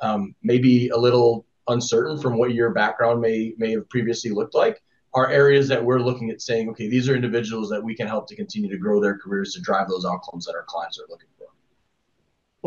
[0.00, 4.54] um, may be a little uncertain from what your background may may have previously looked
[4.54, 4.82] like
[5.14, 8.28] are areas that we're looking at saying, okay, these are individuals that we can help
[8.28, 11.28] to continue to grow their careers to drive those outcomes that our clients are looking
[11.38, 11.46] for.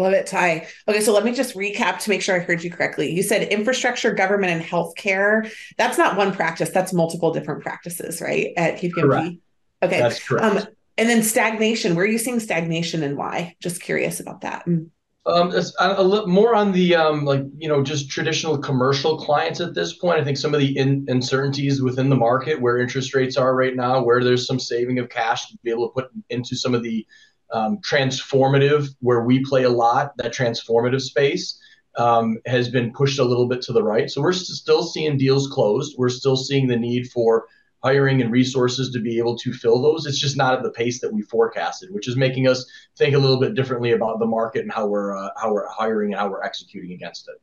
[0.02, 0.68] Love it, Ty.
[0.88, 3.12] Okay, so let me just recap to make sure I heard you correctly.
[3.12, 5.52] You said infrastructure, government, and healthcare.
[5.78, 6.70] That's not one practice.
[6.70, 8.54] That's multiple different practices, right?
[8.56, 8.94] At KPMG.
[8.94, 9.36] Correct.
[9.84, 10.00] Okay.
[10.00, 10.46] That's correct.
[10.46, 11.96] Um, and then stagnation.
[11.96, 13.56] Where are you seeing stagnation and why?
[13.60, 14.66] Just curious about that.
[14.66, 14.90] Mm.
[15.28, 19.60] Um, a, a little more on the um, like you know just traditional commercial clients
[19.60, 20.20] at this point.
[20.20, 23.76] I think some of the in, uncertainties within the market, where interest rates are right
[23.76, 26.82] now, where there's some saving of cash to be able to put into some of
[26.82, 27.06] the
[27.52, 31.60] um, transformative, where we play a lot, that transformative space
[31.98, 34.10] um, has been pushed a little bit to the right.
[34.10, 35.96] So we're still seeing deals closed.
[35.98, 37.48] We're still seeing the need for
[37.84, 40.06] hiring and resources to be able to fill those.
[40.06, 42.66] It's just not at the pace that we forecasted, which is making us
[42.98, 46.14] think a little bit differently about the market and how we're uh, how we're hiring
[46.14, 47.42] and how we're executing against it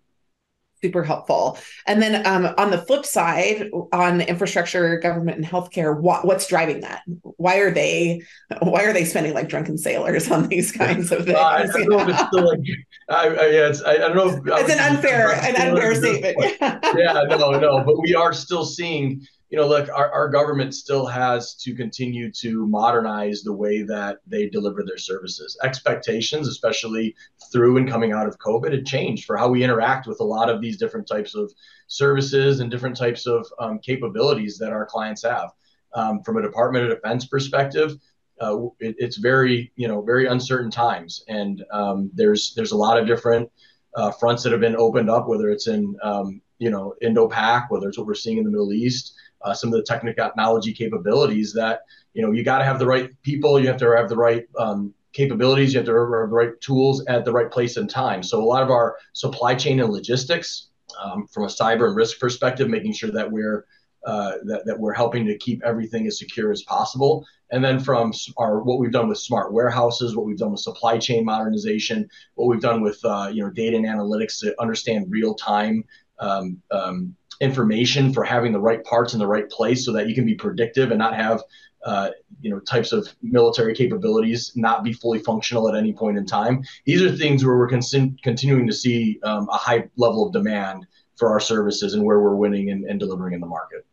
[0.84, 1.58] super helpful.
[1.86, 6.82] And then um, on the flip side, on infrastructure, government, and healthcare, what, what's driving
[6.82, 7.00] that?
[7.22, 8.22] Why are they
[8.60, 11.38] why are they spending like drunken sailors on these kinds of things?
[11.38, 12.60] Uh, I don't know if it's still like
[13.08, 14.28] I, I, yeah, it's, I, I don't know.
[14.28, 16.36] If, it's an unfair an unfair statement.
[16.60, 21.06] yeah, no, no, but we are still seeing you know, look, our, our government still
[21.06, 25.56] has to continue to modernize the way that they deliver their services.
[25.62, 27.14] Expectations, especially
[27.52, 30.50] through and coming out of COVID, had changed for how we interact with a lot
[30.50, 31.52] of these different types of
[31.86, 35.50] services and different types of um, capabilities that our clients have.
[35.94, 37.92] Um, from a Department of Defense perspective,
[38.40, 42.98] uh, it, it's very, you know, very uncertain times, and um, there's there's a lot
[42.98, 43.48] of different
[43.94, 47.88] uh, fronts that have been opened up, whether it's in um, you know Indo-Pac, whether
[47.88, 51.80] it's what we're seeing in the Middle East uh, some of the technology capabilities that
[52.14, 54.44] you know you got to have the right people you have to have the right
[54.58, 58.22] um, capabilities you have to have the right tools at the right place and time.
[58.22, 60.68] So a lot of our supply chain and logistics
[61.02, 63.64] um, from a cyber and risk perspective making sure that we're
[64.04, 67.24] uh, that, that we're helping to keep everything as secure as possible.
[67.50, 70.98] And then from our what we've done with smart warehouses what we've done with supply
[70.98, 75.34] chain modernization what we've done with uh, you know data and analytics to understand real
[75.34, 75.84] time
[76.18, 80.14] um, um, information for having the right parts in the right place so that you
[80.14, 81.42] can be predictive and not have
[81.84, 86.24] uh, you know types of military capabilities not be fully functional at any point in
[86.24, 90.32] time these are things where we're con- continuing to see um, a high level of
[90.32, 93.84] demand for our services and where we're winning and, and delivering in the market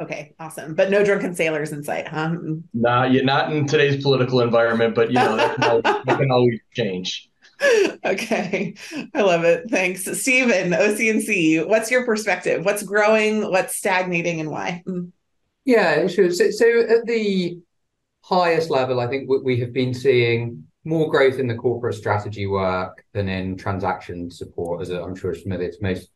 [0.00, 0.74] Okay, awesome.
[0.74, 2.34] But no drunken sailors in sight, huh?
[2.72, 6.30] Not yet, not in today's political environment, but you know that can always, that can
[6.30, 7.29] always change.
[8.04, 8.74] okay.
[9.14, 9.70] I love it.
[9.70, 10.04] Thanks.
[10.20, 12.64] Stephen, OC&C, what's your perspective?
[12.64, 14.82] What's growing, what's stagnating, and why?
[14.86, 15.12] Mm.
[15.64, 16.30] Yeah, sure.
[16.30, 17.58] So, so at the
[18.22, 23.04] highest level, I think we have been seeing more growth in the corporate strategy work
[23.12, 26.10] than in transaction support, as I'm sure is familiar to most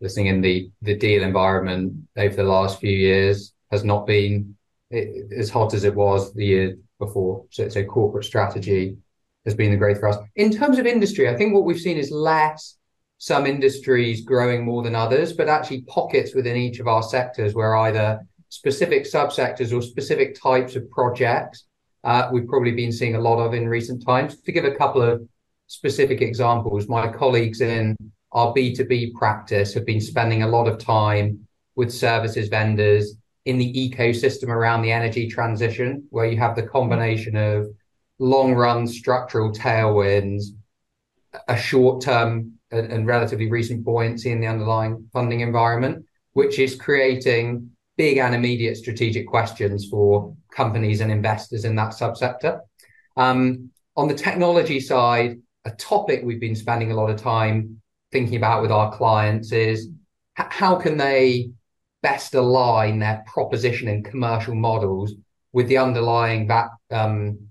[0.00, 4.56] listening in the the deal environment over the last few years has not been
[4.90, 7.44] as hot as it was the year before.
[7.50, 8.96] So, so corporate strategy
[9.44, 10.18] has been the growth for us.
[10.36, 12.76] In terms of industry, I think what we've seen is less
[13.18, 17.76] some industries growing more than others, but actually pockets within each of our sectors where
[17.76, 21.64] either specific subsectors or specific types of projects
[22.04, 24.40] uh, we've probably been seeing a lot of in recent times.
[24.40, 25.26] To give a couple of
[25.66, 27.96] specific examples, my colleagues in
[28.32, 33.72] our B2B practice have been spending a lot of time with services vendors in the
[33.72, 37.66] ecosystem around the energy transition, where you have the combination of
[38.20, 40.44] long run structural tailwinds,
[41.48, 46.04] a short term and, and, relatively recent buoyancy in the underlying funding environment,
[46.34, 52.60] which is creating big and immediate strategic questions for companies and investors in that subsector.
[53.16, 57.80] Um, on the technology side, a topic we've been spending a lot of time
[58.12, 59.88] thinking about with our clients is
[60.34, 61.50] how can they
[62.02, 65.14] best align their proposition and commercial models
[65.52, 67.49] with the underlying va- um,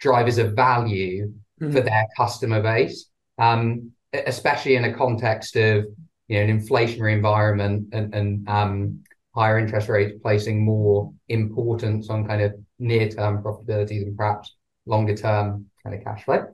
[0.00, 1.72] drivers of value mm-hmm.
[1.72, 3.06] for their customer base,
[3.38, 5.84] um, especially in a context of
[6.28, 9.04] you know an inflationary environment and, and um,
[9.34, 14.54] higher interest rates placing more importance on kind of near-term profitability than perhaps
[14.86, 16.46] longer-term kind of cash flow.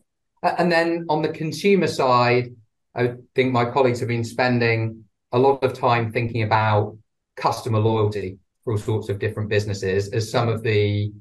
[0.42, 2.48] And then on the consumer side,
[2.94, 6.96] I think my colleagues have been spending a lot of time thinking about
[7.37, 11.12] customer loyalty for all sorts of different businesses as some of the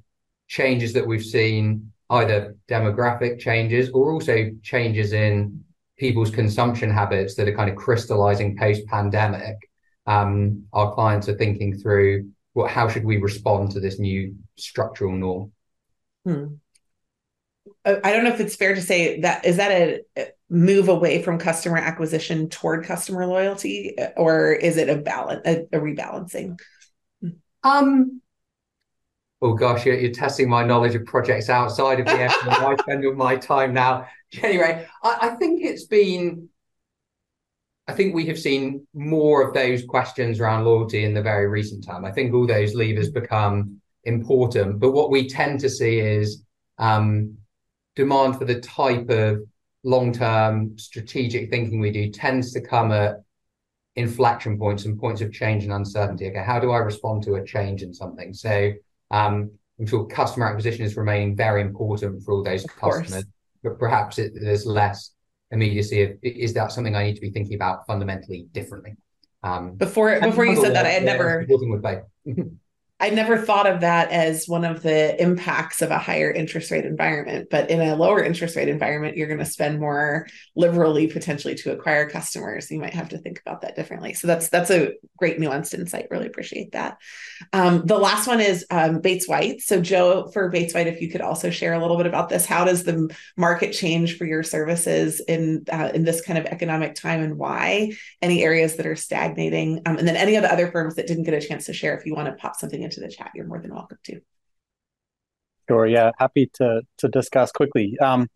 [0.47, 5.63] changes that we've seen, either demographic changes or also changes in
[5.97, 9.57] people's consumption habits that are kind of crystallizing post-pandemic
[10.05, 15.13] um, our clients are thinking through what how should we respond to this new structural
[15.13, 15.51] norm.
[16.25, 16.45] Hmm.
[17.85, 19.71] Uh, I don't know if it's fair to say that is that
[20.17, 25.67] a move away from customer acquisition toward customer loyalty, or is it a balance a,
[25.71, 26.59] a rebalancing?
[27.63, 28.21] Um.
[29.43, 33.15] Oh gosh, you're, you're, testing my knowledge of projects outside of the I spend all
[33.15, 34.07] my time now.
[34.41, 36.49] Anyway, I, I think it's been
[37.87, 41.83] I think we have seen more of those questions around loyalty in the very recent
[41.83, 42.05] time.
[42.05, 46.43] I think all those levers become important, but what we tend to see is
[46.77, 47.37] um,
[47.95, 49.41] demand for the type of
[49.83, 53.23] long-term strategic thinking we do tends to come at
[53.95, 56.29] inflection points and points of change and uncertainty.
[56.29, 58.33] Okay, how do I respond to a change in something?
[58.33, 58.71] So
[59.11, 63.25] I'm sure customer acquisition is remaining very important for all those of customers, course.
[63.63, 65.11] but perhaps it, there's less
[65.51, 68.95] immediacy of is that something I need to be thinking about fundamentally differently?
[69.43, 72.03] Um, before before you said that, I had never working with both.
[73.01, 76.85] I never thought of that as one of the impacts of a higher interest rate
[76.85, 77.47] environment.
[77.49, 81.71] But in a lower interest rate environment, you're going to spend more liberally potentially to
[81.71, 82.69] acquire customers.
[82.69, 84.13] You might have to think about that differently.
[84.13, 86.09] So that's that's a great nuanced insight.
[86.11, 86.99] Really appreciate that.
[87.53, 89.61] Um, the last one is um, Bates White.
[89.61, 92.45] So Joe, for Bates White, if you could also share a little bit about this,
[92.45, 96.93] how does the market change for your services in uh, in this kind of economic
[96.93, 97.93] time, and why?
[98.21, 101.23] Any areas that are stagnating, um, and then any of the other firms that didn't
[101.23, 101.97] get a chance to share.
[101.97, 104.21] If you want to pop something in into the chat, you're more than welcome to.
[105.69, 105.87] Sure.
[105.87, 106.11] Yeah.
[106.19, 107.97] Happy to to discuss quickly.
[107.99, 108.27] Um,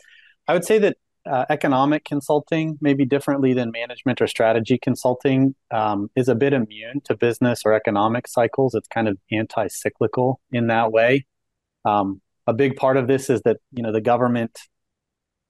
[0.48, 6.10] I would say that uh, economic consulting, maybe differently than management or strategy consulting, um,
[6.15, 8.76] is a bit immune to business or economic cycles.
[8.76, 11.26] It's kind of anti-cyclical in that way.
[11.84, 14.60] Um, a big part of this is that you know the government,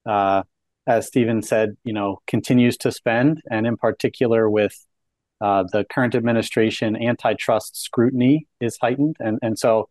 [0.06, 0.44] uh,
[0.88, 4.85] as Stephen said, you know continues to spend, and in particular with
[5.42, 9.18] uh, the current administration antitrust scrutiny is heightened.
[9.20, 9.90] And, and so,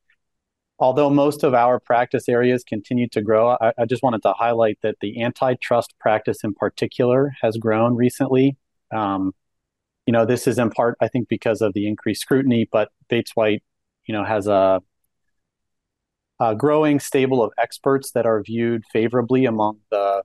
[0.79, 4.79] although most of our practice areas continue to grow, I, I just wanted to highlight
[4.83, 8.57] that the antitrust practice in particular has grown recently.
[8.93, 9.33] Um,
[10.07, 13.33] you know, this is in part, I think, because of the increased scrutiny, but Bates
[13.35, 13.63] White,
[14.07, 14.83] you know, has a,
[16.41, 20.23] a growing stable of experts that are viewed favorably among the,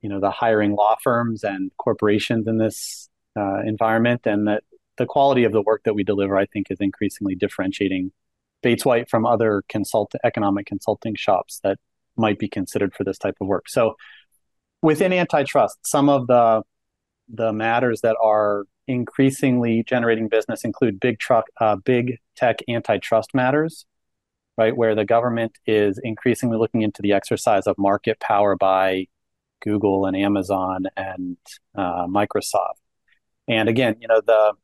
[0.00, 3.07] you know, the hiring law firms and corporations in this
[3.38, 4.64] uh, environment, and that
[4.96, 8.12] the quality of the work that we deliver, I think, is increasingly differentiating
[8.62, 11.78] Bates White from other consult economic consulting shops that
[12.16, 13.68] might be considered for this type of work.
[13.68, 13.94] So,
[14.82, 16.62] within antitrust, some of the
[17.28, 23.84] the matters that are increasingly generating business include big truck, uh, big tech antitrust matters,
[24.56, 29.06] right, where the government is increasingly looking into the exercise of market power by
[29.60, 31.36] Google and Amazon and
[31.76, 32.80] uh, Microsoft
[33.48, 34.54] and again, you know, the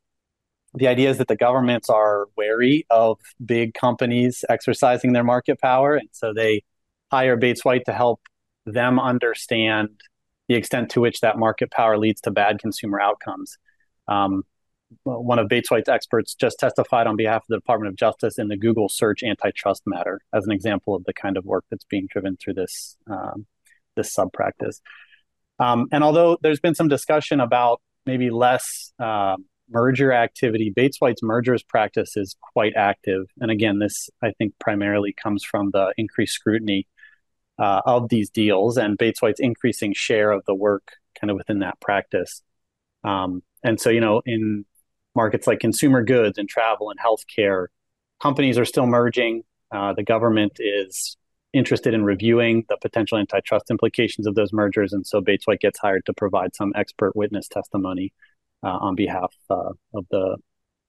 [0.76, 5.94] the idea is that the governments are wary of big companies exercising their market power,
[5.94, 6.62] and so they
[7.10, 8.20] hire Bates White to help
[8.66, 9.88] them understand
[10.48, 13.56] the extent to which that market power leads to bad consumer outcomes.
[14.08, 14.42] Um,
[15.02, 18.48] one of Bates White's experts just testified on behalf of the Department of Justice in
[18.48, 22.06] the Google search antitrust matter as an example of the kind of work that's being
[22.10, 23.46] driven through this um,
[23.96, 24.80] this sub practice.
[25.58, 29.36] Um, and although there's been some discussion about maybe less uh,
[29.68, 33.26] merger activity, Bates White's mergers practice is quite active.
[33.40, 36.86] And again, this I think primarily comes from the increased scrutiny
[37.58, 41.60] uh, of these deals and Bates White's increasing share of the work kind of within
[41.60, 42.42] that practice.
[43.04, 44.64] Um, and so, you know, in
[45.14, 47.66] markets like consumer goods and travel and healthcare,
[48.20, 49.42] companies are still merging.
[49.70, 51.16] Uh, the government is
[51.54, 55.78] interested in reviewing the potential antitrust implications of those mergers, and so Bates White gets
[55.78, 58.12] hired to provide some expert witness testimony
[58.62, 60.36] uh, on behalf uh, of the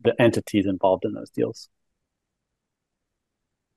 [0.01, 1.69] the entities involved in those deals.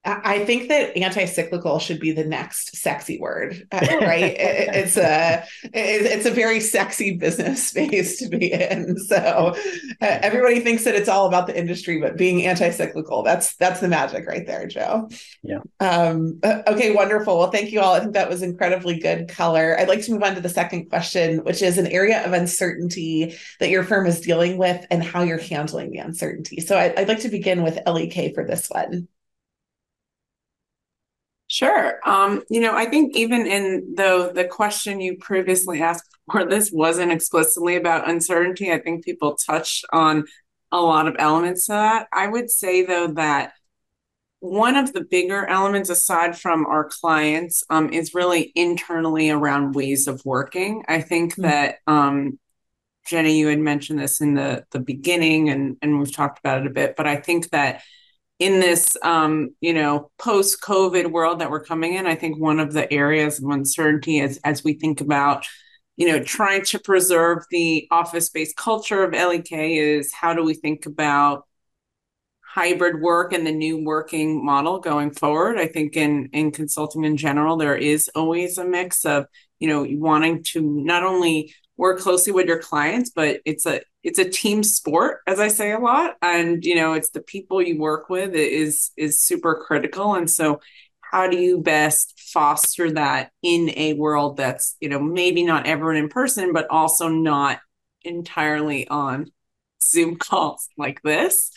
[0.05, 4.23] I think that anti-cyclical should be the next sexy word, uh, right?
[4.39, 5.45] it, it's a
[5.75, 8.97] it's a very sexy business space to be in.
[8.99, 9.55] So uh,
[10.01, 14.27] everybody thinks that it's all about the industry, but being anti-cyclical that's that's the magic
[14.27, 15.09] right there, Joe.
[15.43, 15.61] Yeah.
[15.81, 17.37] Um, uh, okay, wonderful.
[17.37, 17.95] Well, thank you all.
[17.95, 19.77] I think that was incredibly good color.
[19.79, 23.37] I'd like to move on to the second question, which is an area of uncertainty
[23.59, 26.61] that your firm is dealing with and how you're handling the uncertainty.
[26.61, 29.09] So I, I'd like to begin with LEK for this one.
[31.49, 31.99] Sure.
[32.05, 36.71] Um, you know, I think even in though the question you previously asked for this
[36.71, 40.25] wasn't explicitly about uncertainty, I think people touched on
[40.71, 42.07] a lot of elements to that.
[42.13, 43.53] I would say though that
[44.41, 50.07] one of the bigger elements aside from our clients um, is really internally around ways
[50.07, 50.85] of working.
[50.87, 51.43] I think mm-hmm.
[51.43, 52.39] that um,
[53.07, 56.67] Jenny, you had mentioned this in the the beginning, and and we've talked about it
[56.67, 57.81] a bit, but I think that
[58.39, 62.61] in this um, you know post covid world that we're coming in i think one
[62.61, 65.45] of the areas of uncertainty is as we think about
[65.97, 70.55] you know trying to preserve the office based culture of lek is how do we
[70.55, 71.45] think about
[72.59, 75.59] hybrid work and the new working model going forward?
[75.59, 79.27] I think in in consulting in general there is always a mix of
[79.61, 84.19] you know wanting to not only work closely with your clients but it's a it's
[84.19, 86.17] a team sport as i say a lot.
[86.23, 90.15] And you know it's the people you work with is is super critical.
[90.15, 90.61] And so
[91.01, 95.97] how do you best foster that in a world that's you know maybe not everyone
[95.97, 97.61] in person but also not
[98.03, 99.31] entirely on
[99.83, 101.51] zoom calls like this?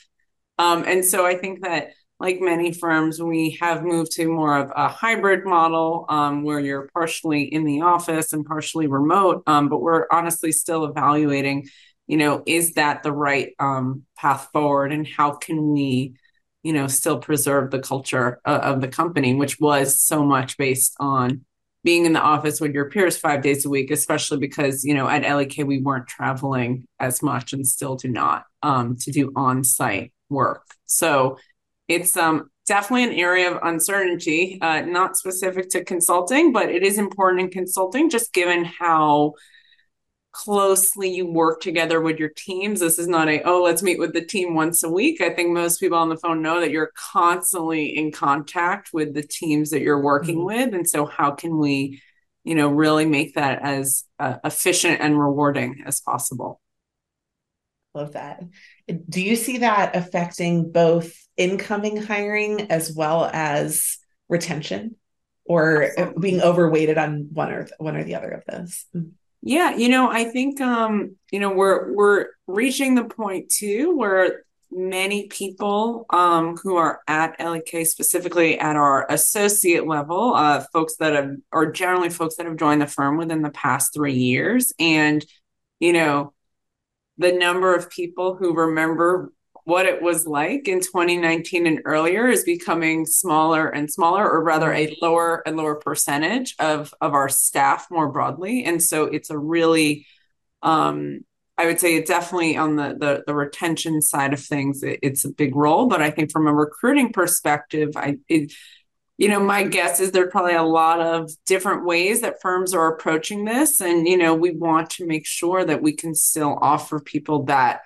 [0.57, 1.91] Um, and so i think that
[2.21, 6.87] like many firms we have moved to more of a hybrid model um, where you're
[6.93, 11.67] partially in the office and partially remote um, but we're honestly still evaluating
[12.07, 16.13] you know is that the right um, path forward and how can we
[16.63, 20.93] you know still preserve the culture of, of the company which was so much based
[20.99, 21.43] on
[21.83, 25.09] being in the office with your peers five days a week especially because you know
[25.09, 30.13] at lek we weren't traveling as much and still do not um, to do on-site
[30.31, 30.63] work.
[30.85, 31.37] So
[31.87, 36.97] it's um definitely an area of uncertainty uh, not specific to consulting but it is
[36.97, 39.33] important in consulting just given how
[40.31, 42.79] closely you work together with your teams.
[42.79, 45.21] This is not a, oh, let's meet with the team once a week.
[45.21, 49.23] I think most people on the phone know that you're constantly in contact with the
[49.23, 50.45] teams that you're working mm-hmm.
[50.45, 50.73] with.
[50.73, 52.01] And so, how can we,
[52.43, 56.61] you know, really make that as uh, efficient and rewarding as possible?
[57.93, 58.41] Love that.
[59.09, 63.97] Do you see that affecting both incoming hiring as well as
[64.29, 64.95] retention?
[65.45, 66.21] Or Absolutely.
[66.21, 68.85] being overweighted on one or one or the other of those.
[69.41, 74.43] Yeah, you know, I think um, you know, we're we're reaching the point too where
[74.71, 81.13] many people um, who are at LEK, specifically at our associate level, uh, folks that
[81.13, 84.71] have, or generally folks that have joined the firm within the past three years.
[84.79, 85.25] And,
[85.79, 86.33] you know,
[87.17, 89.31] the number of people who remember
[89.65, 94.73] what it was like in 2019 and earlier is becoming smaller and smaller or rather
[94.73, 98.63] a lower and lower percentage of of our staff more broadly.
[98.63, 100.05] And so it's a really
[100.63, 101.19] um
[101.57, 105.25] i would say it definitely on the the, the retention side of things it, it's
[105.25, 105.87] a big role.
[105.87, 108.53] But i think from a recruiting perspective i it,
[109.17, 112.91] you know my guess is there's probably a lot of different ways that firms are
[112.91, 113.79] approaching this.
[113.79, 117.81] And you know we want to make sure that we can still offer people that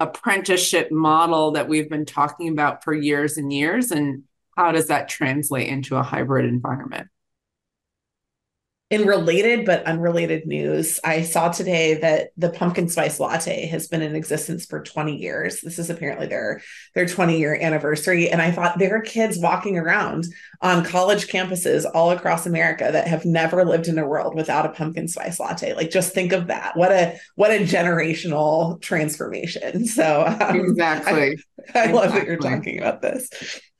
[0.00, 4.24] apprenticeship model that we've been talking about for years and years and
[4.56, 7.08] how does that translate into a hybrid environment
[8.88, 14.00] In related but unrelated news, I saw today that the pumpkin spice latte has been
[14.00, 15.60] in existence for 20 years.
[15.60, 16.62] This is apparently their
[16.94, 20.26] their 20 year anniversary and I thought there are kids walking around
[20.60, 24.70] on college campuses all across America that have never lived in a world without a
[24.70, 25.74] pumpkin spice latte.
[25.74, 26.76] Like just think of that.
[26.76, 29.84] What a what a generational transformation.
[29.86, 31.12] So um, Exactly.
[31.12, 31.92] I, I exactly.
[31.92, 33.30] love that you're talking about this.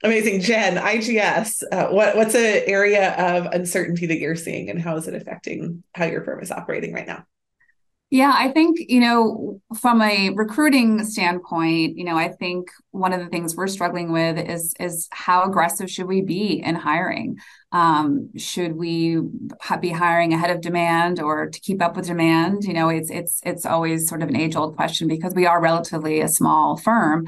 [0.03, 0.77] Amazing, Jen.
[0.77, 1.63] IGS.
[1.73, 5.83] Uh, what what's an area of uncertainty that you're seeing, and how is it affecting
[5.95, 7.25] how your firm is operating right now?
[8.09, 13.19] Yeah, I think, you know, from a recruiting standpoint, you know, I think one of
[13.19, 17.39] the things we're struggling with is is how aggressive should we be in hiring?
[17.73, 19.19] Um, should we
[19.81, 22.63] be hiring ahead of demand or to keep up with demand?
[22.63, 25.61] You know, it's it's it's always sort of an age old question because we are
[25.61, 27.27] relatively a small firm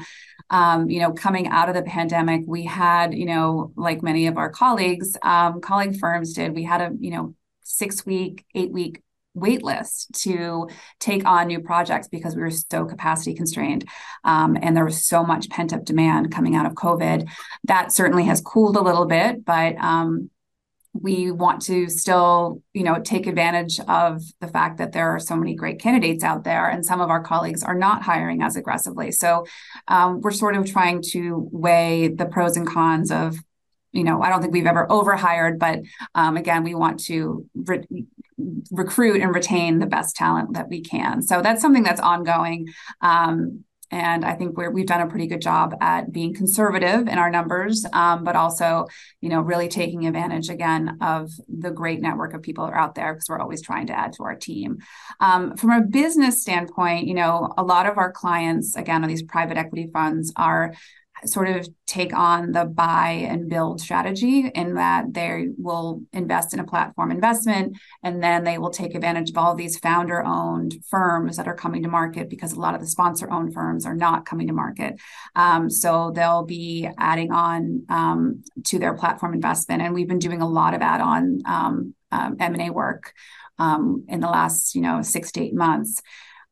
[0.49, 4.37] um, you know, coming out of the pandemic, we had, you know, like many of
[4.37, 9.01] our colleagues, um, colleague firms did, we had a, you know, six week, eight week
[9.35, 10.67] wait list to
[10.99, 13.85] take on new projects because we were so capacity constrained
[14.23, 17.29] um, and there was so much pent up demand coming out of covid.
[17.65, 20.29] That certainly has cooled a little bit but um,
[21.01, 25.35] we want to still you know take advantage of the fact that there are so
[25.35, 29.11] many great candidates out there and some of our colleagues are not hiring as aggressively.
[29.11, 29.45] So
[29.87, 33.35] um, we're sort of trying to weigh the pros and cons of
[33.91, 35.79] you know i don't think we've ever overhired but
[36.13, 38.05] um, again we want to re-
[38.71, 41.21] recruit and retain the best talent that we can.
[41.21, 42.69] So that's something that's ongoing.
[43.01, 47.17] Um, and I think we have done a pretty good job at being conservative in
[47.17, 48.87] our numbers, um, but also,
[49.21, 53.29] you know, really taking advantage again of the great network of people out there because
[53.29, 54.77] we're always trying to add to our team.
[55.19, 59.23] Um, from a business standpoint, you know, a lot of our clients, again, are these
[59.23, 60.73] private equity funds are
[61.25, 66.59] sort of take on the buy and build strategy in that they will invest in
[66.59, 71.37] a platform investment and then they will take advantage of all these founder owned firms
[71.37, 74.25] that are coming to market because a lot of the sponsor owned firms are not
[74.25, 74.99] coming to market.
[75.35, 80.41] Um, so they'll be adding on um, to their platform investment and we've been doing
[80.41, 83.13] a lot of add-on um, um m&a work
[83.59, 86.01] um, in the last you know six to eight months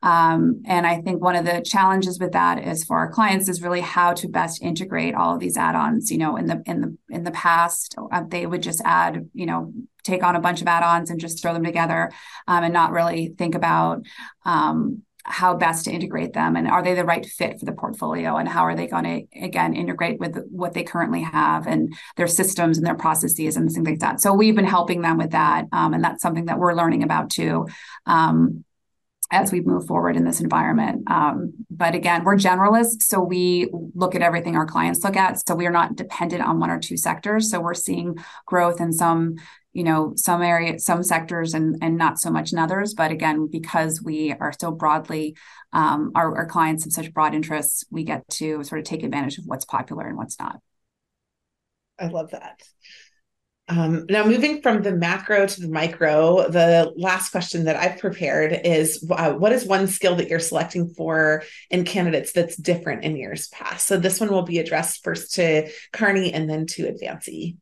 [0.03, 3.61] um, and I think one of the challenges with that is for our clients is
[3.61, 6.11] really how to best integrate all of these add-ons.
[6.11, 9.47] You know, in the in the in the past, uh, they would just add, you
[9.47, 9.73] know,
[10.03, 12.11] take on a bunch of add-ons and just throw them together,
[12.47, 14.05] um, and not really think about
[14.45, 18.37] um, how best to integrate them and are they the right fit for the portfolio
[18.37, 22.27] and how are they going to again integrate with what they currently have and their
[22.27, 25.65] systems and their processes and things like that so we've been helping them with that
[25.73, 27.67] um, and that's something that we're learning about too
[28.05, 28.63] um,
[29.29, 31.09] as we move forward in this environment.
[31.09, 35.45] Um, but again, we're generalists, so we look at everything our clients look at.
[35.45, 37.51] So we are not dependent on one or two sectors.
[37.51, 38.15] So we're seeing
[38.45, 39.35] growth in some,
[39.73, 42.93] you know, some area, some sectors, and and not so much in others.
[42.93, 45.35] But again, because we are so broadly,
[45.73, 49.37] um, our, our clients have such broad interests, we get to sort of take advantage
[49.37, 50.61] of what's popular and what's not.
[51.99, 52.61] I love that.
[53.69, 58.61] Um, now, moving from the macro to the micro, the last question that I've prepared
[58.63, 63.17] is uh, what is one skill that you're selecting for in candidates that's different in
[63.17, 63.85] years past?
[63.85, 67.57] So, this one will be addressed first to Kearney and then to Advancy.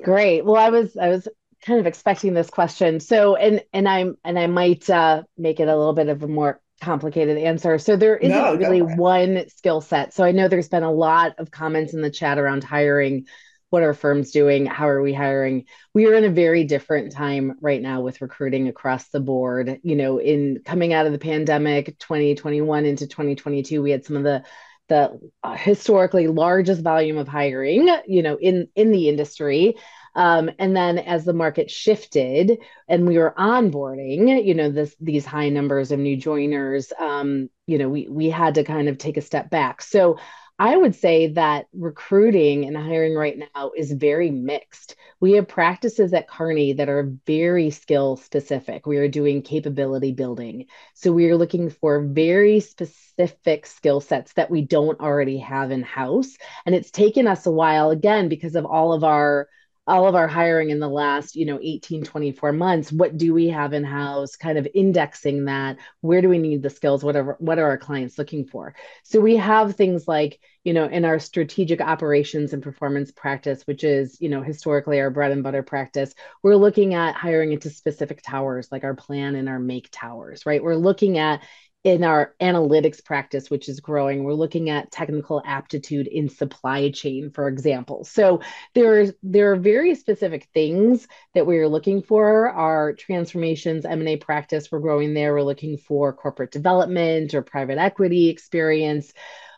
[0.00, 0.44] Great.
[0.44, 1.26] Well, I was, I was
[1.64, 3.00] kind of expecting this question.
[3.00, 6.28] So, and, and I'm, and I might uh, make it a little bit of a
[6.28, 7.78] more complicated answer.
[7.78, 10.12] So there isn't no, really one skill set.
[10.12, 13.26] So I know there's been a lot of comments in the chat around hiring
[13.72, 15.64] what are firms doing how are we hiring?
[15.94, 19.80] We are in a very different time right now with recruiting across the board.
[19.82, 24.24] You know in coming out of the pandemic 2021 into 2022 we had some of
[24.24, 24.44] the
[24.88, 29.76] the uh, historically largest volume of hiring you know in in the industry.
[30.14, 35.24] Um, and then as the market shifted and we were onboarding, you know, this these
[35.24, 39.16] high numbers of new joiners, um, you know, we we had to kind of take
[39.16, 39.80] a step back.
[39.80, 40.18] So
[40.62, 44.94] I would say that recruiting and hiring right now is very mixed.
[45.18, 48.86] We have practices at Kearney that are very skill specific.
[48.86, 50.66] We are doing capability building.
[50.94, 55.82] So we are looking for very specific skill sets that we don't already have in
[55.82, 56.36] house.
[56.64, 59.48] And it's taken us a while, again, because of all of our
[59.86, 63.48] all of our hiring in the last you know 18 24 months what do we
[63.48, 65.78] have in house kind of indexing that?
[66.00, 67.02] Where do we need the skills?
[67.02, 68.74] Whatever what are our clients looking for?
[69.02, 73.82] So we have things like you know in our strategic operations and performance practice which
[73.82, 78.22] is you know historically our bread and butter practice we're looking at hiring into specific
[78.22, 80.62] towers like our plan and our make towers right?
[80.62, 81.42] We're looking at
[81.84, 87.30] in our analytics practice, which is growing, we're looking at technical aptitude in supply chain,
[87.30, 88.04] for example.
[88.04, 88.40] So
[88.74, 92.48] there, there are very specific things that we're looking for.
[92.50, 95.34] Our transformations M&A practice, we're growing there.
[95.34, 99.12] We're looking for corporate development or private equity experience.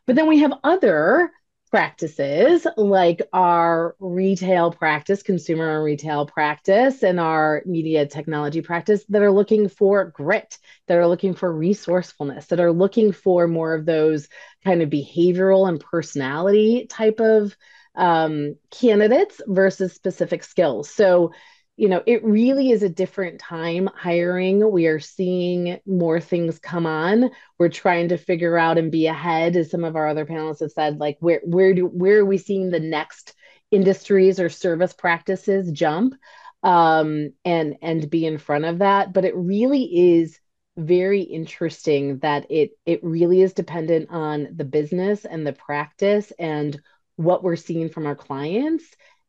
[0.06, 1.30] But then we have other
[1.74, 9.22] practices like our retail practice, consumer and retail practice, and our media technology practice that
[9.22, 10.56] are looking for grit,
[10.86, 14.28] that are looking for resourcefulness, that are looking for more of those
[14.64, 17.56] kind of behavioral and personality type of
[17.96, 20.88] um, candidates versus specific skills.
[20.88, 21.32] So
[21.76, 24.70] you know, it really is a different time hiring.
[24.70, 27.30] We are seeing more things come on.
[27.58, 30.70] We're trying to figure out and be ahead, as some of our other panelists have
[30.70, 33.34] said, like where where do where are we seeing the next
[33.72, 36.14] industries or service practices jump
[36.62, 39.12] um, and and be in front of that.
[39.12, 40.38] But it really is
[40.76, 46.80] very interesting that it it really is dependent on the business and the practice and
[47.16, 48.84] what we're seeing from our clients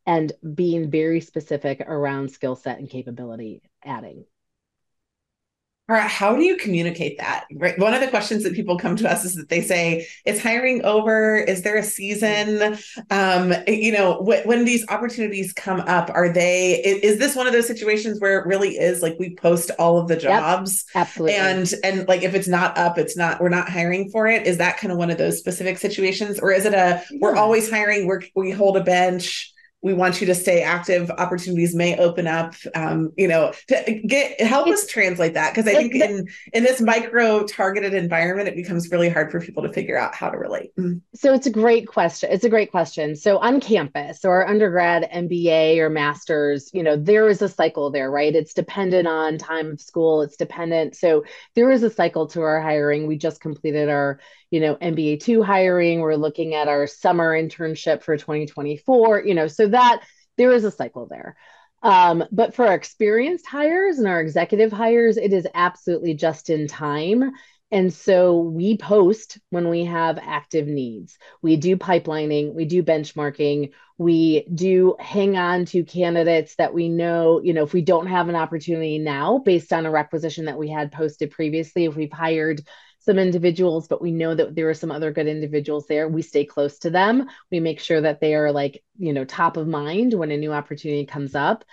[0.05, 4.25] and being very specific around skill set and capability adding.
[5.87, 7.45] All right, how do you communicate that?
[7.53, 7.77] Right.
[7.77, 10.83] One of the questions that people come to us is that they say, "Is hiring
[10.83, 11.37] over?
[11.37, 12.79] Is there a season?"
[13.11, 16.81] Um, you know, wh- when these opportunities come up, are they?
[16.83, 19.99] Is, is, this one of those situations where it really is like we post all
[19.99, 23.39] of the jobs, yep, absolutely, and and like if it's not up, it's not.
[23.39, 24.47] We're not hiring for it.
[24.47, 27.69] Is that kind of one of those specific situations, or is it a we're always
[27.69, 28.07] hiring?
[28.07, 29.53] We're, we hold a bench
[29.85, 31.11] we want you to stay active.
[31.11, 35.67] Opportunities may open up um, you know to get help it's, us translate that because
[35.67, 39.71] i think in in this micro targeted environment it becomes really hard for people to
[39.71, 40.75] figure out how to relate.
[40.75, 41.01] Mm.
[41.13, 43.15] so it's a great question it's a great question.
[43.15, 48.09] So on campus or undergrad mba or masters you know there is a cycle there
[48.09, 48.35] right?
[48.35, 50.95] It's dependent on time of school it's dependent.
[50.95, 51.23] So
[51.53, 53.05] there is a cycle to our hiring.
[53.05, 54.19] We just completed our
[54.49, 55.99] you know mba 2 hiring.
[55.99, 60.01] We're looking at our summer internship for 2024 you know so that
[60.37, 61.35] there is a cycle there
[61.83, 66.67] um, but for our experienced hires and our executive hires it is absolutely just in
[66.67, 67.31] time
[67.71, 71.17] and so we post when we have active needs.
[71.41, 77.41] We do pipelining, we do benchmarking, we do hang on to candidates that we know,
[77.43, 80.69] you know, if we don't have an opportunity now based on a requisition that we
[80.69, 82.61] had posted previously, if we've hired
[83.05, 86.07] some individuals, but we know that there are some other good individuals there.
[86.07, 87.27] We stay close to them.
[87.51, 90.51] We make sure that they are like, you know, top of mind when a new
[90.51, 91.63] opportunity comes up.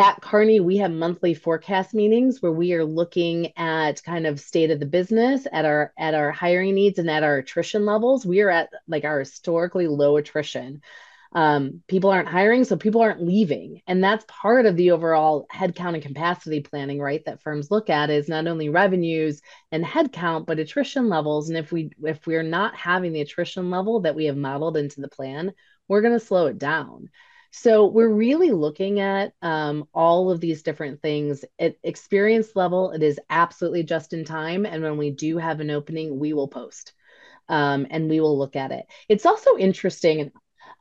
[0.00, 4.70] At Kearney, we have monthly forecast meetings where we are looking at kind of state
[4.70, 8.24] of the business at our at our hiring needs and at our attrition levels.
[8.24, 10.82] We are at like our historically low attrition
[11.32, 13.82] um, people aren't hiring, so people aren't leaving.
[13.86, 17.24] And that's part of the overall headcount and capacity planning, right?
[17.24, 21.48] That firms look at is not only revenues and headcount, but attrition levels.
[21.48, 25.00] And if we if we're not having the attrition level that we have modeled into
[25.00, 25.52] the plan,
[25.86, 27.10] we're going to slow it down.
[27.50, 31.44] So we're really looking at um, all of these different things.
[31.58, 34.66] At experience level, it is absolutely just in time.
[34.66, 36.92] And when we do have an opening, we will post.
[37.48, 38.84] Um, and we will look at it.
[39.08, 40.30] It's also interesting,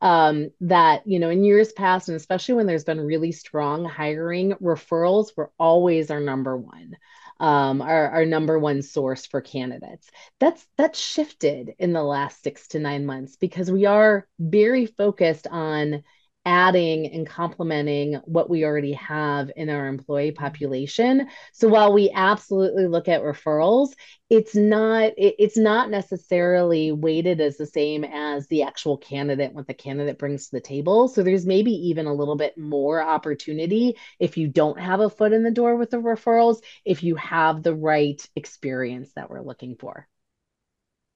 [0.02, 4.54] um, that you know in years past and especially when there's been really strong hiring
[4.62, 6.96] referrals were always our number one
[7.40, 10.10] um, our, our number one source for candidates.
[10.40, 15.48] That's that's shifted in the last six to nine months because we are very focused
[15.48, 16.04] on
[16.48, 21.28] adding and complementing what we already have in our employee population.
[21.52, 23.90] So while we absolutely look at referrals,
[24.30, 29.68] it's not it, it's not necessarily weighted as the same as the actual candidate what
[29.68, 31.10] the candidate brings to the table.
[31.10, 35.34] So there's maybe even a little bit more opportunity if you don't have a foot
[35.34, 39.76] in the door with the referrals, if you have the right experience that we're looking
[39.76, 40.08] for.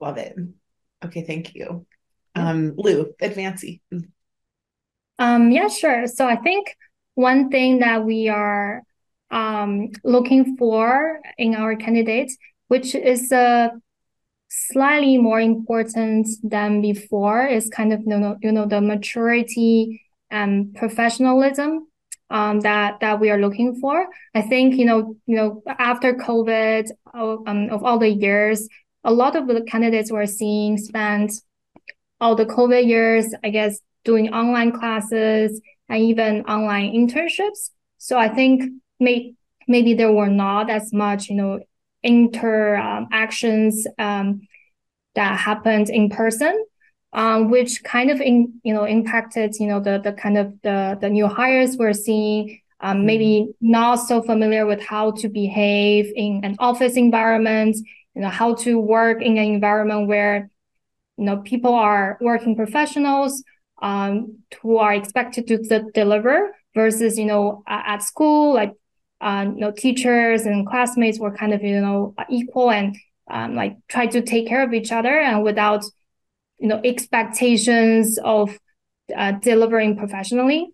[0.02, 0.36] Love it.
[1.06, 1.86] Okay, thank you.
[2.36, 3.82] Um, Lou, Advancy.
[5.22, 6.08] Um, yeah, sure.
[6.08, 6.76] So I think
[7.14, 8.82] one thing that we are
[9.30, 12.36] um, looking for in our candidates,
[12.70, 13.70] which is uh,
[14.50, 20.02] slightly more important than before, is kind of you know, you know the maturity
[20.32, 21.88] and professionalism
[22.32, 24.08] um, that that we are looking for.
[24.34, 28.68] I think you know you know after COVID um, of all the years,
[29.04, 31.32] a lot of the candidates we're seeing spent
[32.20, 37.70] all the COVID years, I guess, doing online classes and even online internships.
[37.98, 38.64] So I think
[39.00, 39.34] may,
[39.68, 41.60] maybe there were not as much, you know,
[42.04, 44.42] interactions um, um,
[45.14, 46.66] that happened in person,
[47.14, 50.98] um, which kind of in, you know impacted you know the the kind of the
[51.02, 52.60] the new hires we're seeing.
[52.84, 57.76] Um, maybe not so familiar with how to behave in an office environment
[58.16, 60.50] you know, how to work in an environment where,
[61.18, 63.44] you know, people are working professionals
[63.82, 65.58] um, who are expected to
[65.94, 68.74] deliver versus, you know, at school, like,
[69.20, 72.96] uh, you know, teachers and classmates were kind of, you know, equal and
[73.30, 75.84] um, like try to take care of each other and without,
[76.60, 78.58] you know, expectations of
[79.16, 80.70] uh, delivering professionally.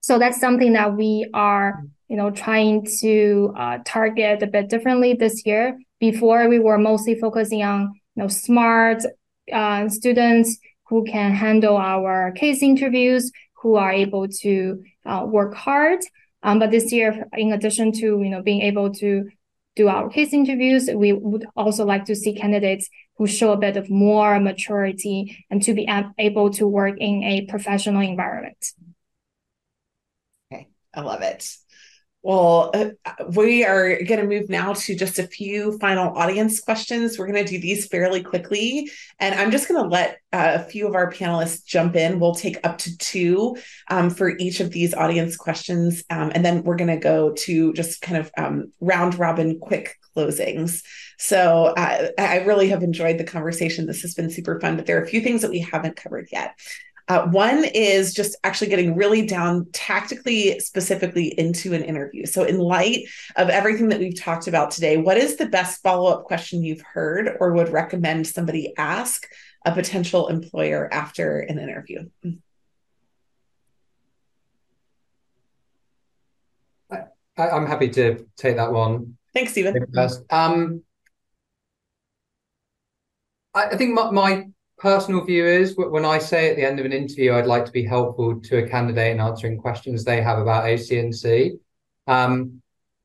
[0.00, 5.14] So that's something that we are, you know, trying to uh, target a bit differently
[5.14, 5.78] this year.
[5.98, 9.02] Before we were mostly focusing on, you know, smart
[9.52, 10.58] uh, students
[10.88, 13.30] who can handle our case interviews,
[13.62, 16.00] who are able to uh, work hard.
[16.42, 19.28] Um, but this year, in addition to you know being able to
[19.76, 23.76] do our case interviews, we would also like to see candidates who show a bit
[23.76, 28.64] of more maturity and to be able to work in a professional environment.
[30.52, 31.48] Okay, I love it.
[32.24, 32.86] Well, uh,
[33.36, 37.18] we are going to move now to just a few final audience questions.
[37.18, 38.90] We're going to do these fairly quickly.
[39.20, 42.18] And I'm just going to let uh, a few of our panelists jump in.
[42.18, 43.58] We'll take up to two
[43.90, 46.02] um, for each of these audience questions.
[46.08, 49.98] Um, and then we're going to go to just kind of um, round robin quick
[50.16, 50.82] closings.
[51.18, 53.84] So uh, I really have enjoyed the conversation.
[53.84, 56.28] This has been super fun, but there are a few things that we haven't covered
[56.32, 56.58] yet.
[57.06, 62.24] Uh, one is just actually getting really down tactically, specifically into an interview.
[62.24, 66.10] So, in light of everything that we've talked about today, what is the best follow
[66.10, 69.26] up question you've heard or would recommend somebody ask
[69.66, 72.08] a potential employer after an interview?
[77.36, 79.18] I, am happy to take that one.
[79.34, 79.84] Thanks, Stephen.
[80.30, 80.82] Um,
[83.52, 84.46] I, I think my, my
[84.84, 87.72] personal view is when I say at the end of an interview, I'd like to
[87.72, 91.54] be helpful to a candidate in answering questions they have about OC&C.
[92.06, 92.60] Um,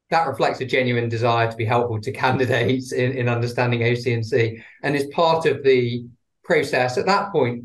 [0.09, 5.07] that reflects a genuine desire to be helpful to candidates in, in understanding OC&C is
[5.13, 6.05] part of the
[6.43, 6.97] process.
[6.97, 7.63] At that point,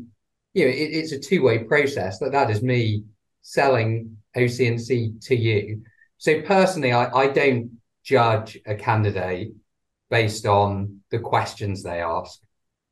[0.53, 2.17] you know, it, it's a two-way process.
[2.19, 3.03] That that is me
[3.41, 5.81] selling OC&C to you.
[6.19, 9.51] So personally, I, I don't judge a candidate
[10.09, 12.39] based on the questions they ask.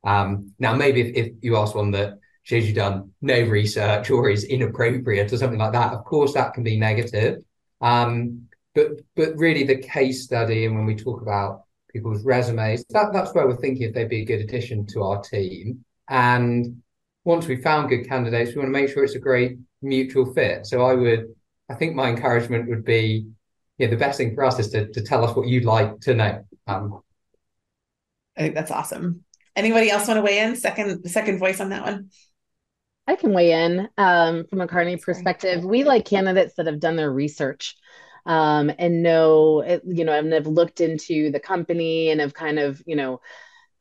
[0.04, 4.28] Um, now, maybe if, if you ask one that shows you've done no research or
[4.28, 7.42] is inappropriate or something like that, of course that can be negative.
[7.80, 13.12] Um, but but really the case study and when we talk about people's resumes, that,
[13.12, 15.84] that's where we're thinking if they'd be a good addition to our team.
[16.08, 16.82] And
[17.24, 20.66] once we found good candidates, we want to make sure it's a great mutual fit.
[20.66, 21.34] So I would,
[21.70, 23.28] I think my encouragement would be,
[23.78, 26.14] yeah, the best thing for us is to, to tell us what you'd like to
[26.14, 26.44] know.
[26.66, 27.00] Um,
[28.36, 29.23] I think that's awesome.
[29.56, 30.56] Anybody else want to weigh in?
[30.56, 32.10] Second second voice on that one.
[33.06, 35.64] I can weigh in um, from a Kearney perspective.
[35.64, 37.76] We like candidates that have done their research
[38.26, 42.82] um, and know, you know, and have looked into the company and have kind of,
[42.86, 43.20] you know,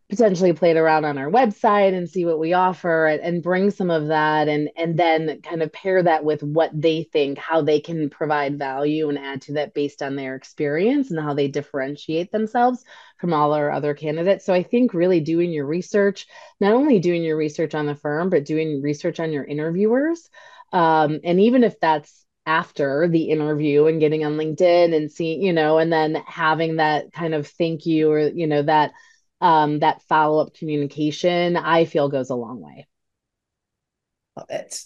[0.10, 3.72] potentially play it around on our website and see what we offer and, and, bring
[3.72, 7.62] some of that and and then kind of pair that with what they think how
[7.62, 11.48] they can provide value and add to that based on their experience and how they
[11.48, 12.84] differentiate themselves
[13.18, 14.46] from all our other candidates.
[14.46, 16.28] So i think really doing your research
[16.60, 20.30] not only doing your research on the firm but doing research on your interviewers.
[20.72, 25.54] Um, and even if that's after the interview and getting on linkedin and seeing you
[25.54, 28.92] know and then having that kind of thank you or you know that
[29.42, 32.88] um, that follow up communication, I feel goes a long way.
[34.38, 34.82] Love it.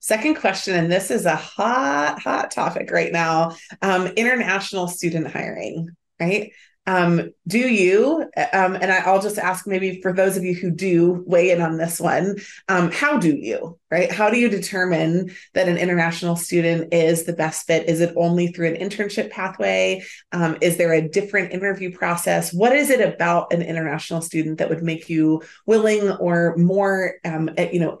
[0.00, 5.88] Second question, and this is a hot, hot topic right now um, international student hiring,
[6.20, 6.52] right?
[6.86, 8.22] Um, do you,
[8.52, 11.60] um, and I, will just ask maybe for those of you who do weigh in
[11.60, 12.36] on this one,
[12.68, 14.10] um, how do you, right?
[14.10, 17.88] How do you determine that an international student is the best fit?
[17.88, 20.04] Is it only through an internship pathway?
[20.30, 22.52] Um, is there a different interview process?
[22.52, 27.50] What is it about an international student that would make you willing or more, um,
[27.56, 27.98] eh, you know,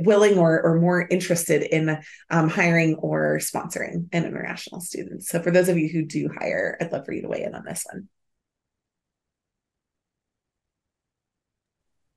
[0.00, 1.98] willing or, or more interested in
[2.30, 5.24] um, hiring or sponsoring an international student.
[5.24, 7.54] So for those of you who do hire, I'd love for you to weigh in
[7.54, 8.08] on this one.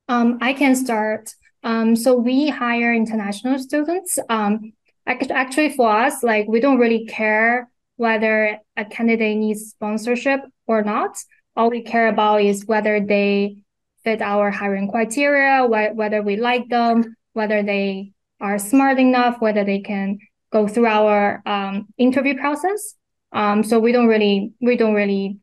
[0.07, 1.33] Um, I can start.
[1.63, 4.17] Um, so we hire international students.
[4.29, 4.71] Um,
[5.05, 11.17] actually, for us, like we don't really care whether a candidate needs sponsorship or not.
[11.57, 13.57] All we care about is whether they
[14.03, 18.11] fit our hiring criteria, wh- whether we like them, whether they
[18.41, 20.17] are smart enough, whether they can
[20.51, 22.95] go through our um, interview process.
[23.31, 25.37] Um, so we don't really we don't really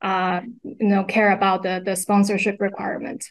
[0.00, 3.24] uh, you know care about the the sponsorship requirement.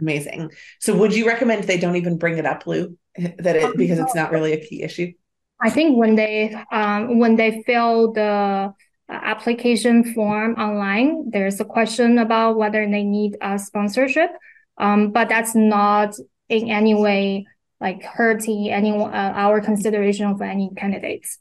[0.00, 0.50] Amazing.
[0.80, 2.96] So would you recommend they don't even bring it up, Lou?
[3.44, 5.12] That it because it's not really a key issue.
[5.60, 8.72] I think when they um, when they fill the
[9.10, 11.30] application form online.
[11.30, 14.30] There's a question about whether they need a sponsorship,
[14.78, 16.14] um, but that's not
[16.50, 17.46] in any way
[17.80, 21.38] like hurting any uh, our consideration of any candidates.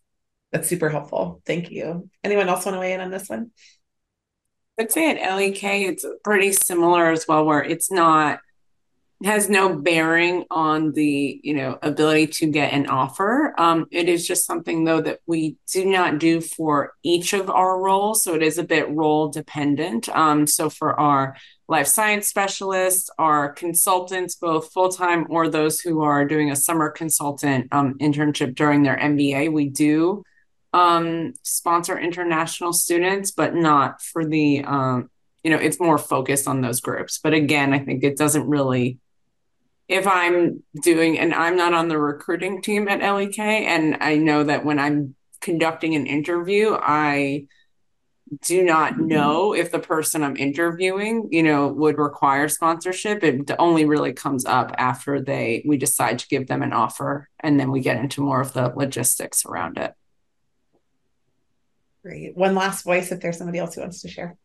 [0.52, 1.42] That's super helpful.
[1.46, 2.10] Thank you.
[2.24, 3.52] Anyone else want to weigh in on this one?
[4.80, 8.40] I'd say at LEK it's pretty similar as well, where it's not
[9.24, 13.54] has no bearing on the you know ability to get an offer.
[13.58, 17.80] Um, it is just something though that we do not do for each of our
[17.80, 20.08] roles so it is a bit role dependent.
[20.10, 21.36] Um, so for our
[21.68, 27.68] life science specialists our consultants both full-time or those who are doing a summer consultant
[27.72, 30.24] um, internship during their mba we do
[30.74, 35.10] um, sponsor international students but not for the um,
[35.44, 37.20] you know it's more focused on those groups.
[37.22, 38.98] But again i think it doesn't really
[39.90, 44.44] if I'm doing, and I'm not on the recruiting team at LEK, and I know
[44.44, 47.48] that when I'm conducting an interview, I
[48.44, 49.08] do not mm-hmm.
[49.08, 53.24] know if the person I'm interviewing, you know, would require sponsorship.
[53.24, 57.60] It only really comes up after they we decide to give them an offer, and
[57.60, 59.96] then we get into more of the logistics around it.
[62.04, 62.38] Great.
[62.38, 64.38] One last voice if there's somebody else who wants to share.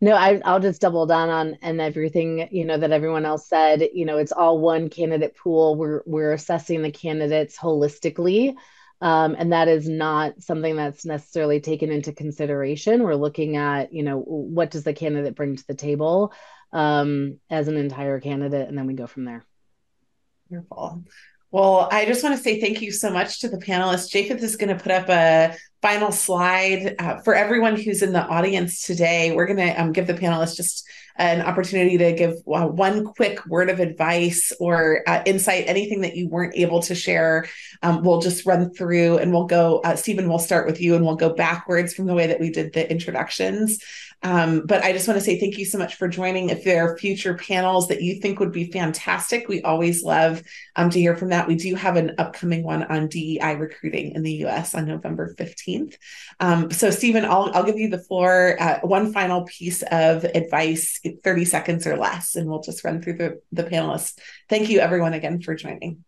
[0.00, 3.88] No, I, I'll just double down on and everything you know that everyone else said.
[3.94, 5.76] You know, it's all one candidate pool.
[5.76, 8.54] We're we're assessing the candidates holistically,
[9.00, 13.02] um, and that is not something that's necessarily taken into consideration.
[13.02, 16.32] We're looking at you know what does the candidate bring to the table
[16.72, 19.44] um, as an entire candidate, and then we go from there.
[20.50, 21.04] Wonderful.
[21.54, 24.10] Well, I just want to say thank you so much to the panelists.
[24.10, 28.26] Japheth is going to put up a final slide uh, for everyone who's in the
[28.26, 29.32] audience today.
[29.36, 30.84] We're going to um, give the panelists just
[31.14, 36.16] an opportunity to give uh, one quick word of advice or uh, insight, anything that
[36.16, 37.46] you weren't able to share.
[37.84, 39.78] Um, we'll just run through and we'll go.
[39.84, 42.50] Uh, Stephen, we'll start with you and we'll go backwards from the way that we
[42.50, 43.78] did the introductions.
[44.24, 46.48] Um, but I just want to say thank you so much for joining.
[46.48, 50.42] If there are future panels that you think would be fantastic, we always love
[50.76, 51.46] um, to hear from that.
[51.46, 55.96] We do have an upcoming one on DEI recruiting in the US on November 15th.
[56.40, 58.56] Um, so, Stephen, I'll, I'll give you the floor.
[58.58, 63.18] Uh, one final piece of advice, 30 seconds or less, and we'll just run through
[63.18, 64.18] the, the panelists.
[64.48, 66.02] Thank you, everyone, again for joining.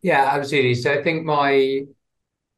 [0.00, 0.76] Yeah, absolutely.
[0.76, 1.82] So, I think my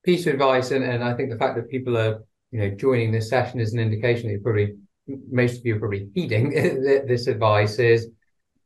[0.05, 2.23] piece of advice, and, and I think the fact that people are
[2.55, 4.77] you know, joining this session is an indication that you're probably
[5.29, 6.51] most of you are probably heeding
[7.07, 7.81] this advice.
[7.81, 8.11] Is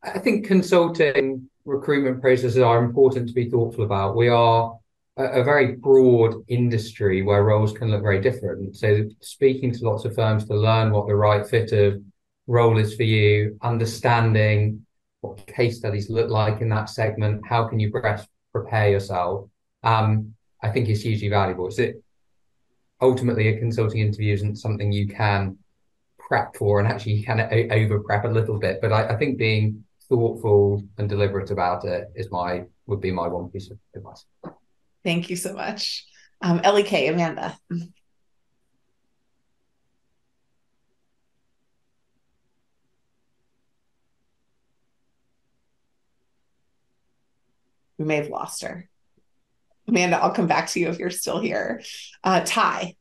[0.02, 4.14] I think consulting recruitment processes are important to be thoughtful about.
[4.14, 4.76] We are
[5.16, 8.76] a, a very broad industry where roles can look very different.
[8.76, 12.02] So speaking to lots of firms to learn what the right fit of
[12.46, 14.84] role is for you, understanding
[15.22, 19.48] what case studies look like in that segment, how can you best prepare yourself,
[19.82, 21.70] um, I think is hugely valuable.
[21.70, 21.92] So
[23.00, 25.56] ultimately a consulting interview isn't something you can
[26.18, 27.40] prep for and actually you can
[27.72, 32.10] over prep a little bit but I, I, think being thoughtful and deliberate about it
[32.14, 34.24] is my would be my one piece of advice.
[35.04, 36.06] Thank you so much.
[36.40, 37.58] Um, lek amanda.
[47.98, 48.88] We may have lost her
[49.88, 51.82] Amanda, I'll come back to you if you're still here.
[52.22, 52.94] Uh, Ty.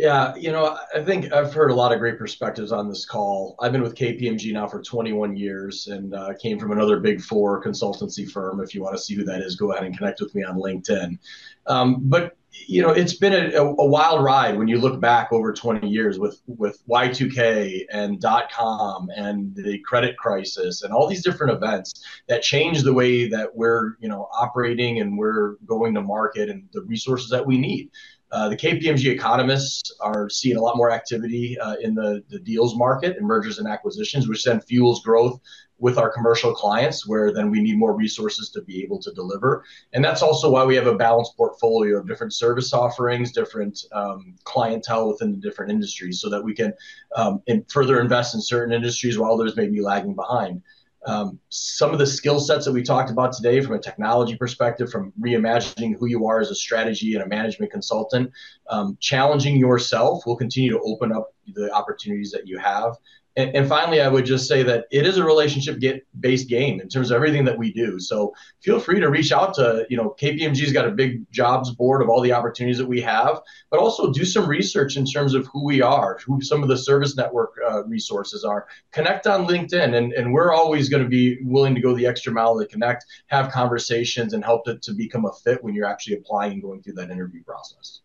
[0.00, 3.54] Yeah, you know, I think I've heard a lot of great perspectives on this call.
[3.60, 7.62] I've been with KPMG now for 21 years and uh, came from another big four
[7.62, 8.60] consultancy firm.
[8.60, 10.56] If you want to see who that is, go ahead and connect with me on
[10.56, 11.18] LinkedIn.
[11.66, 15.52] Um, but you know, it's been a, a, wild ride when you look back over
[15.52, 21.22] 20 years with with Y2K and dot com and the credit crisis and all these
[21.22, 26.00] different events that change the way that we're you know operating and we're going to
[26.00, 27.90] market and the resources that we need.
[28.32, 32.76] Uh, the KPMG economists are seeing a lot more activity uh, in the, the deals
[32.76, 35.40] market and mergers and acquisitions, which then fuels growth
[35.78, 39.64] with our commercial clients, where then we need more resources to be able to deliver.
[39.94, 44.36] And that's also why we have a balanced portfolio of different service offerings, different um,
[44.44, 46.74] clientele within the different industries, so that we can
[47.16, 50.62] um, in further invest in certain industries while others may be lagging behind.
[51.06, 54.90] Um, some of the skill sets that we talked about today from a technology perspective,
[54.90, 58.30] from reimagining who you are as a strategy and a management consultant,
[58.68, 62.96] um, challenging yourself will continue to open up the opportunities that you have
[63.40, 66.80] And, and finally, I would just say that it is a relationship get based game
[66.80, 67.98] in terms of everything that we do.
[67.98, 72.02] So feel free to reach out to, you know, KPMG's got a big jobs board
[72.02, 75.46] of all the opportunities that we have, but also do some research in terms of
[75.46, 78.66] who we are, who some of the service network uh, resources are.
[78.92, 82.32] Connect on LinkedIn, and, and we're always going to be willing to go the extra
[82.32, 86.16] mile to connect, have conversations, and help it to become a fit when you're actually
[86.16, 88.00] applying and going through that interview process.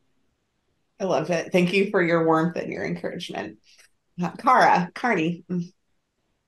[1.00, 1.52] I love it.
[1.52, 3.58] Thank you for your warmth and your encouragement.
[4.38, 5.44] Kara, Kearney.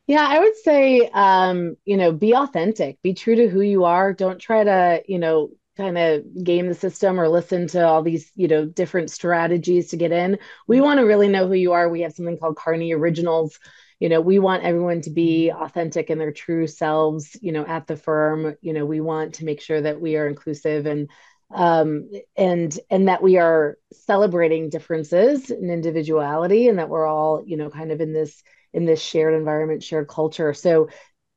[0.08, 4.14] Yeah, I would say, um, you know, be authentic, be true to who you are.
[4.14, 8.32] Don't try to, you know, kind of game the system or listen to all these,
[8.36, 10.40] you know, different strategies to get in.
[10.66, 11.90] We want to really know who you are.
[11.90, 13.60] We have something called Kearney Originals.
[14.00, 17.86] You know, we want everyone to be authentic in their true selves, you know, at
[17.86, 18.56] the firm.
[18.62, 21.10] You know, we want to make sure that we are inclusive and
[21.52, 27.58] um, and and that we are celebrating differences and individuality, and that we're all you
[27.58, 28.44] know kind of in this
[28.74, 30.54] in this shared environment, shared culture.
[30.54, 30.90] So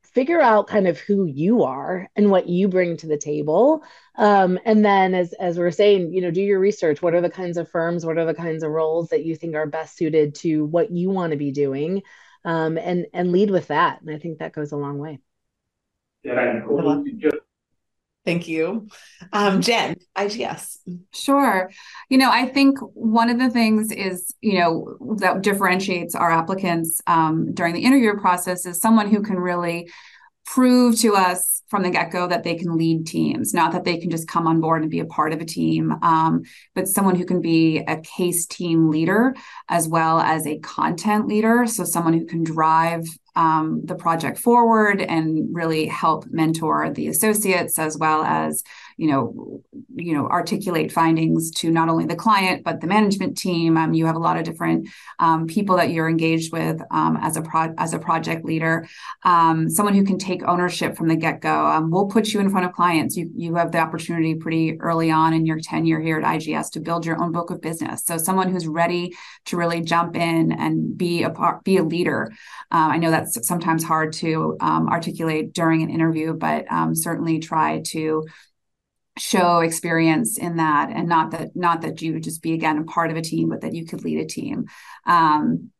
[0.02, 3.84] figure out kind of who you are and what you bring to the table.
[4.16, 7.00] Um, and then as as we're saying you know do your research.
[7.00, 8.04] What are the kinds of firms?
[8.04, 11.10] What are the kinds of roles that you think are best suited to what you
[11.10, 12.02] want to be doing?
[12.44, 14.00] Um, and and lead with that.
[14.00, 15.20] And i think that goes a long way.
[16.22, 16.60] Yeah,
[18.30, 18.86] Thank you.
[19.32, 20.78] Um, Jen, IGS.
[21.12, 21.68] Sure.
[22.08, 27.00] You know, I think one of the things is, you know, that differentiates our applicants
[27.08, 29.90] um, during the interview process is someone who can really
[30.46, 33.96] prove to us from the get go that they can lead teams, not that they
[33.98, 36.42] can just come on board and be a part of a team, um,
[36.76, 39.34] but someone who can be a case team leader
[39.68, 41.66] as well as a content leader.
[41.66, 43.06] So, someone who can drive
[43.36, 48.62] um, the project forward and really help mentor the associates as well as
[49.00, 49.62] you know
[49.96, 53.78] you know articulate findings to not only the client but the management team.
[53.78, 54.88] Um, you have a lot of different
[55.18, 58.86] um, people that you're engaged with um, as a pro- as a project leader.
[59.24, 61.66] Um, someone who can take ownership from the get-go.
[61.66, 63.16] Um, we'll put you in front of clients.
[63.16, 66.80] You you have the opportunity pretty early on in your tenure here at IGS to
[66.80, 68.04] build your own book of business.
[68.04, 69.14] So someone who's ready
[69.46, 72.30] to really jump in and be a part be a leader.
[72.70, 78.26] Uh, I know that's sometimes hard to articulate during an interview but certainly try to
[79.18, 82.84] show experience in that and not that not that you would just be again a
[82.84, 84.66] part of a team but that you could lead a team.
[85.06, 85.70] Um,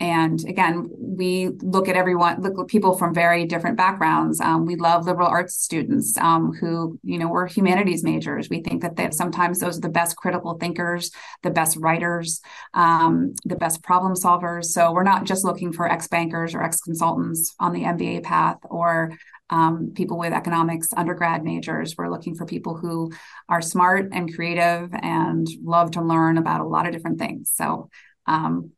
[0.00, 4.40] and again we look at everyone look at people from very different backgrounds.
[4.40, 8.48] Um, we love liberal arts students um, who you know we're humanities majors.
[8.50, 11.10] We think that they sometimes those are the best critical thinkers
[11.42, 12.40] the best writers
[12.74, 14.66] um, the best problem solvers.
[14.66, 18.58] So we're not just looking for ex bankers or ex consultants on the mba path
[18.64, 19.12] or
[19.50, 21.94] um, people with economics undergrad majors.
[21.96, 23.12] We're looking for people who
[23.48, 27.50] are smart and creative and love to learn about a lot of different things.
[27.52, 27.90] So
[28.26, 28.70] um,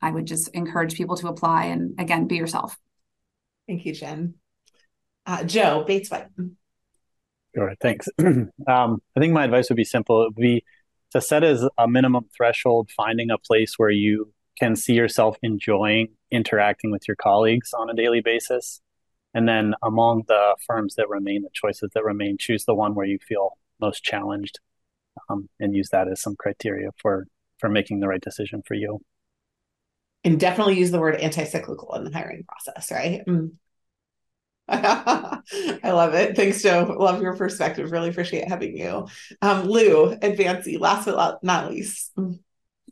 [0.00, 2.76] I would just encourage people to apply and again, be yourself.
[3.68, 4.34] Thank you, Jen.
[5.26, 6.26] Uh, Joe Bates White.
[7.56, 8.08] All right, thanks.
[8.18, 10.22] um, I think my advice would be simple.
[10.22, 10.64] It would be
[11.12, 16.08] to set as a minimum threshold, finding a place where you can see yourself enjoying
[16.30, 18.80] interacting with your colleagues on a daily basis
[19.34, 23.06] and then among the firms that remain, the choices that remain, choose the one where
[23.06, 24.60] you feel most challenged,
[25.28, 27.26] um, and use that as some criteria for
[27.58, 29.00] for making the right decision for you.
[30.24, 33.22] And definitely use the word anti-cyclical in the hiring process, right?
[33.26, 33.52] Mm.
[34.68, 36.34] I love it.
[36.36, 36.96] Thanks, Joe.
[36.98, 37.92] Love your perspective.
[37.92, 39.06] Really appreciate having you.
[39.42, 42.12] Um, Lou, Advancy, last but not least.
[42.16, 42.38] Mm.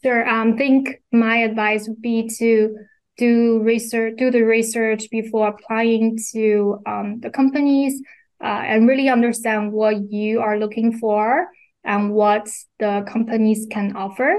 [0.03, 0.29] Sure.
[0.29, 2.77] Um, think my advice would be to
[3.23, 8.03] do research, do the research before applying to um, the companies,
[8.43, 11.47] uh, and really understand what you are looking for
[11.85, 12.49] and what
[12.81, 14.33] the companies can offer,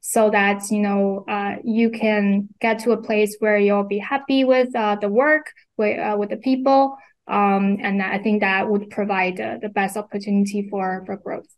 [0.00, 4.44] so that you know uh, you can get to a place where you'll be happy
[4.44, 5.46] with uh, the work,
[5.78, 6.80] with uh, with the people,
[7.26, 11.55] um, and I think that would provide the best opportunity for for growth.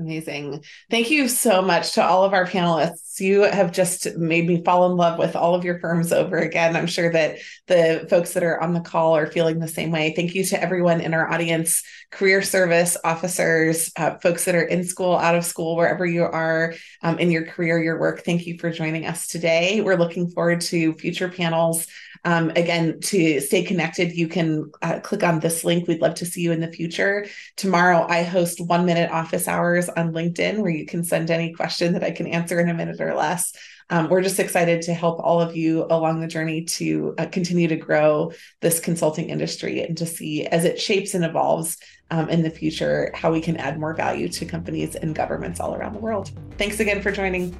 [0.00, 0.64] Amazing.
[0.90, 3.20] Thank you so much to all of our panelists.
[3.20, 6.74] You have just made me fall in love with all of your firms over again.
[6.74, 10.14] I'm sure that the folks that are on the call are feeling the same way.
[10.16, 14.82] Thank you to everyone in our audience career service officers, uh, folks that are in
[14.82, 18.24] school, out of school, wherever you are um, in your career, your work.
[18.24, 19.82] Thank you for joining us today.
[19.82, 21.86] We're looking forward to future panels
[22.24, 25.88] um, again, to stay connected, you can uh, click on this link.
[25.88, 27.26] We'd love to see you in the future.
[27.56, 31.94] Tomorrow, I host one minute office hours on LinkedIn where you can send any question
[31.94, 33.52] that I can answer in a minute or less.
[33.90, 37.68] Um, we're just excited to help all of you along the journey to uh, continue
[37.68, 41.76] to grow this consulting industry and to see as it shapes and evolves
[42.10, 45.74] um, in the future how we can add more value to companies and governments all
[45.74, 46.30] around the world.
[46.56, 47.54] Thanks again for joining.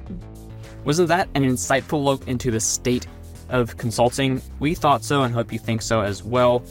[0.85, 3.05] Wasn't that an insightful look into the state
[3.53, 4.41] of consulting?
[4.59, 6.63] We thought so and hope you think so as well.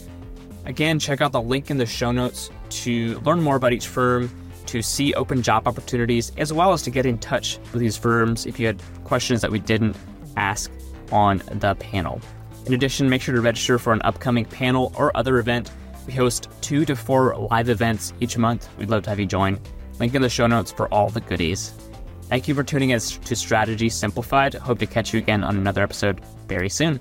[0.65, 4.29] Again, check out the link in the show notes to learn more about each firm,
[4.67, 8.45] to see open job opportunities, as well as to get in touch with these firms
[8.45, 9.95] if you had questions that we didn't
[10.37, 10.71] ask
[11.11, 12.21] on the panel.
[12.65, 15.71] In addition, make sure to register for an upcoming panel or other event.
[16.07, 18.69] We host two to four live events each month.
[18.77, 19.59] We'd love to have you join.
[19.99, 21.73] Link in the show notes for all the goodies.
[22.33, 24.55] Thank you for tuning in to Strategy Simplified.
[24.55, 26.99] Hope to catch you again on another episode very soon.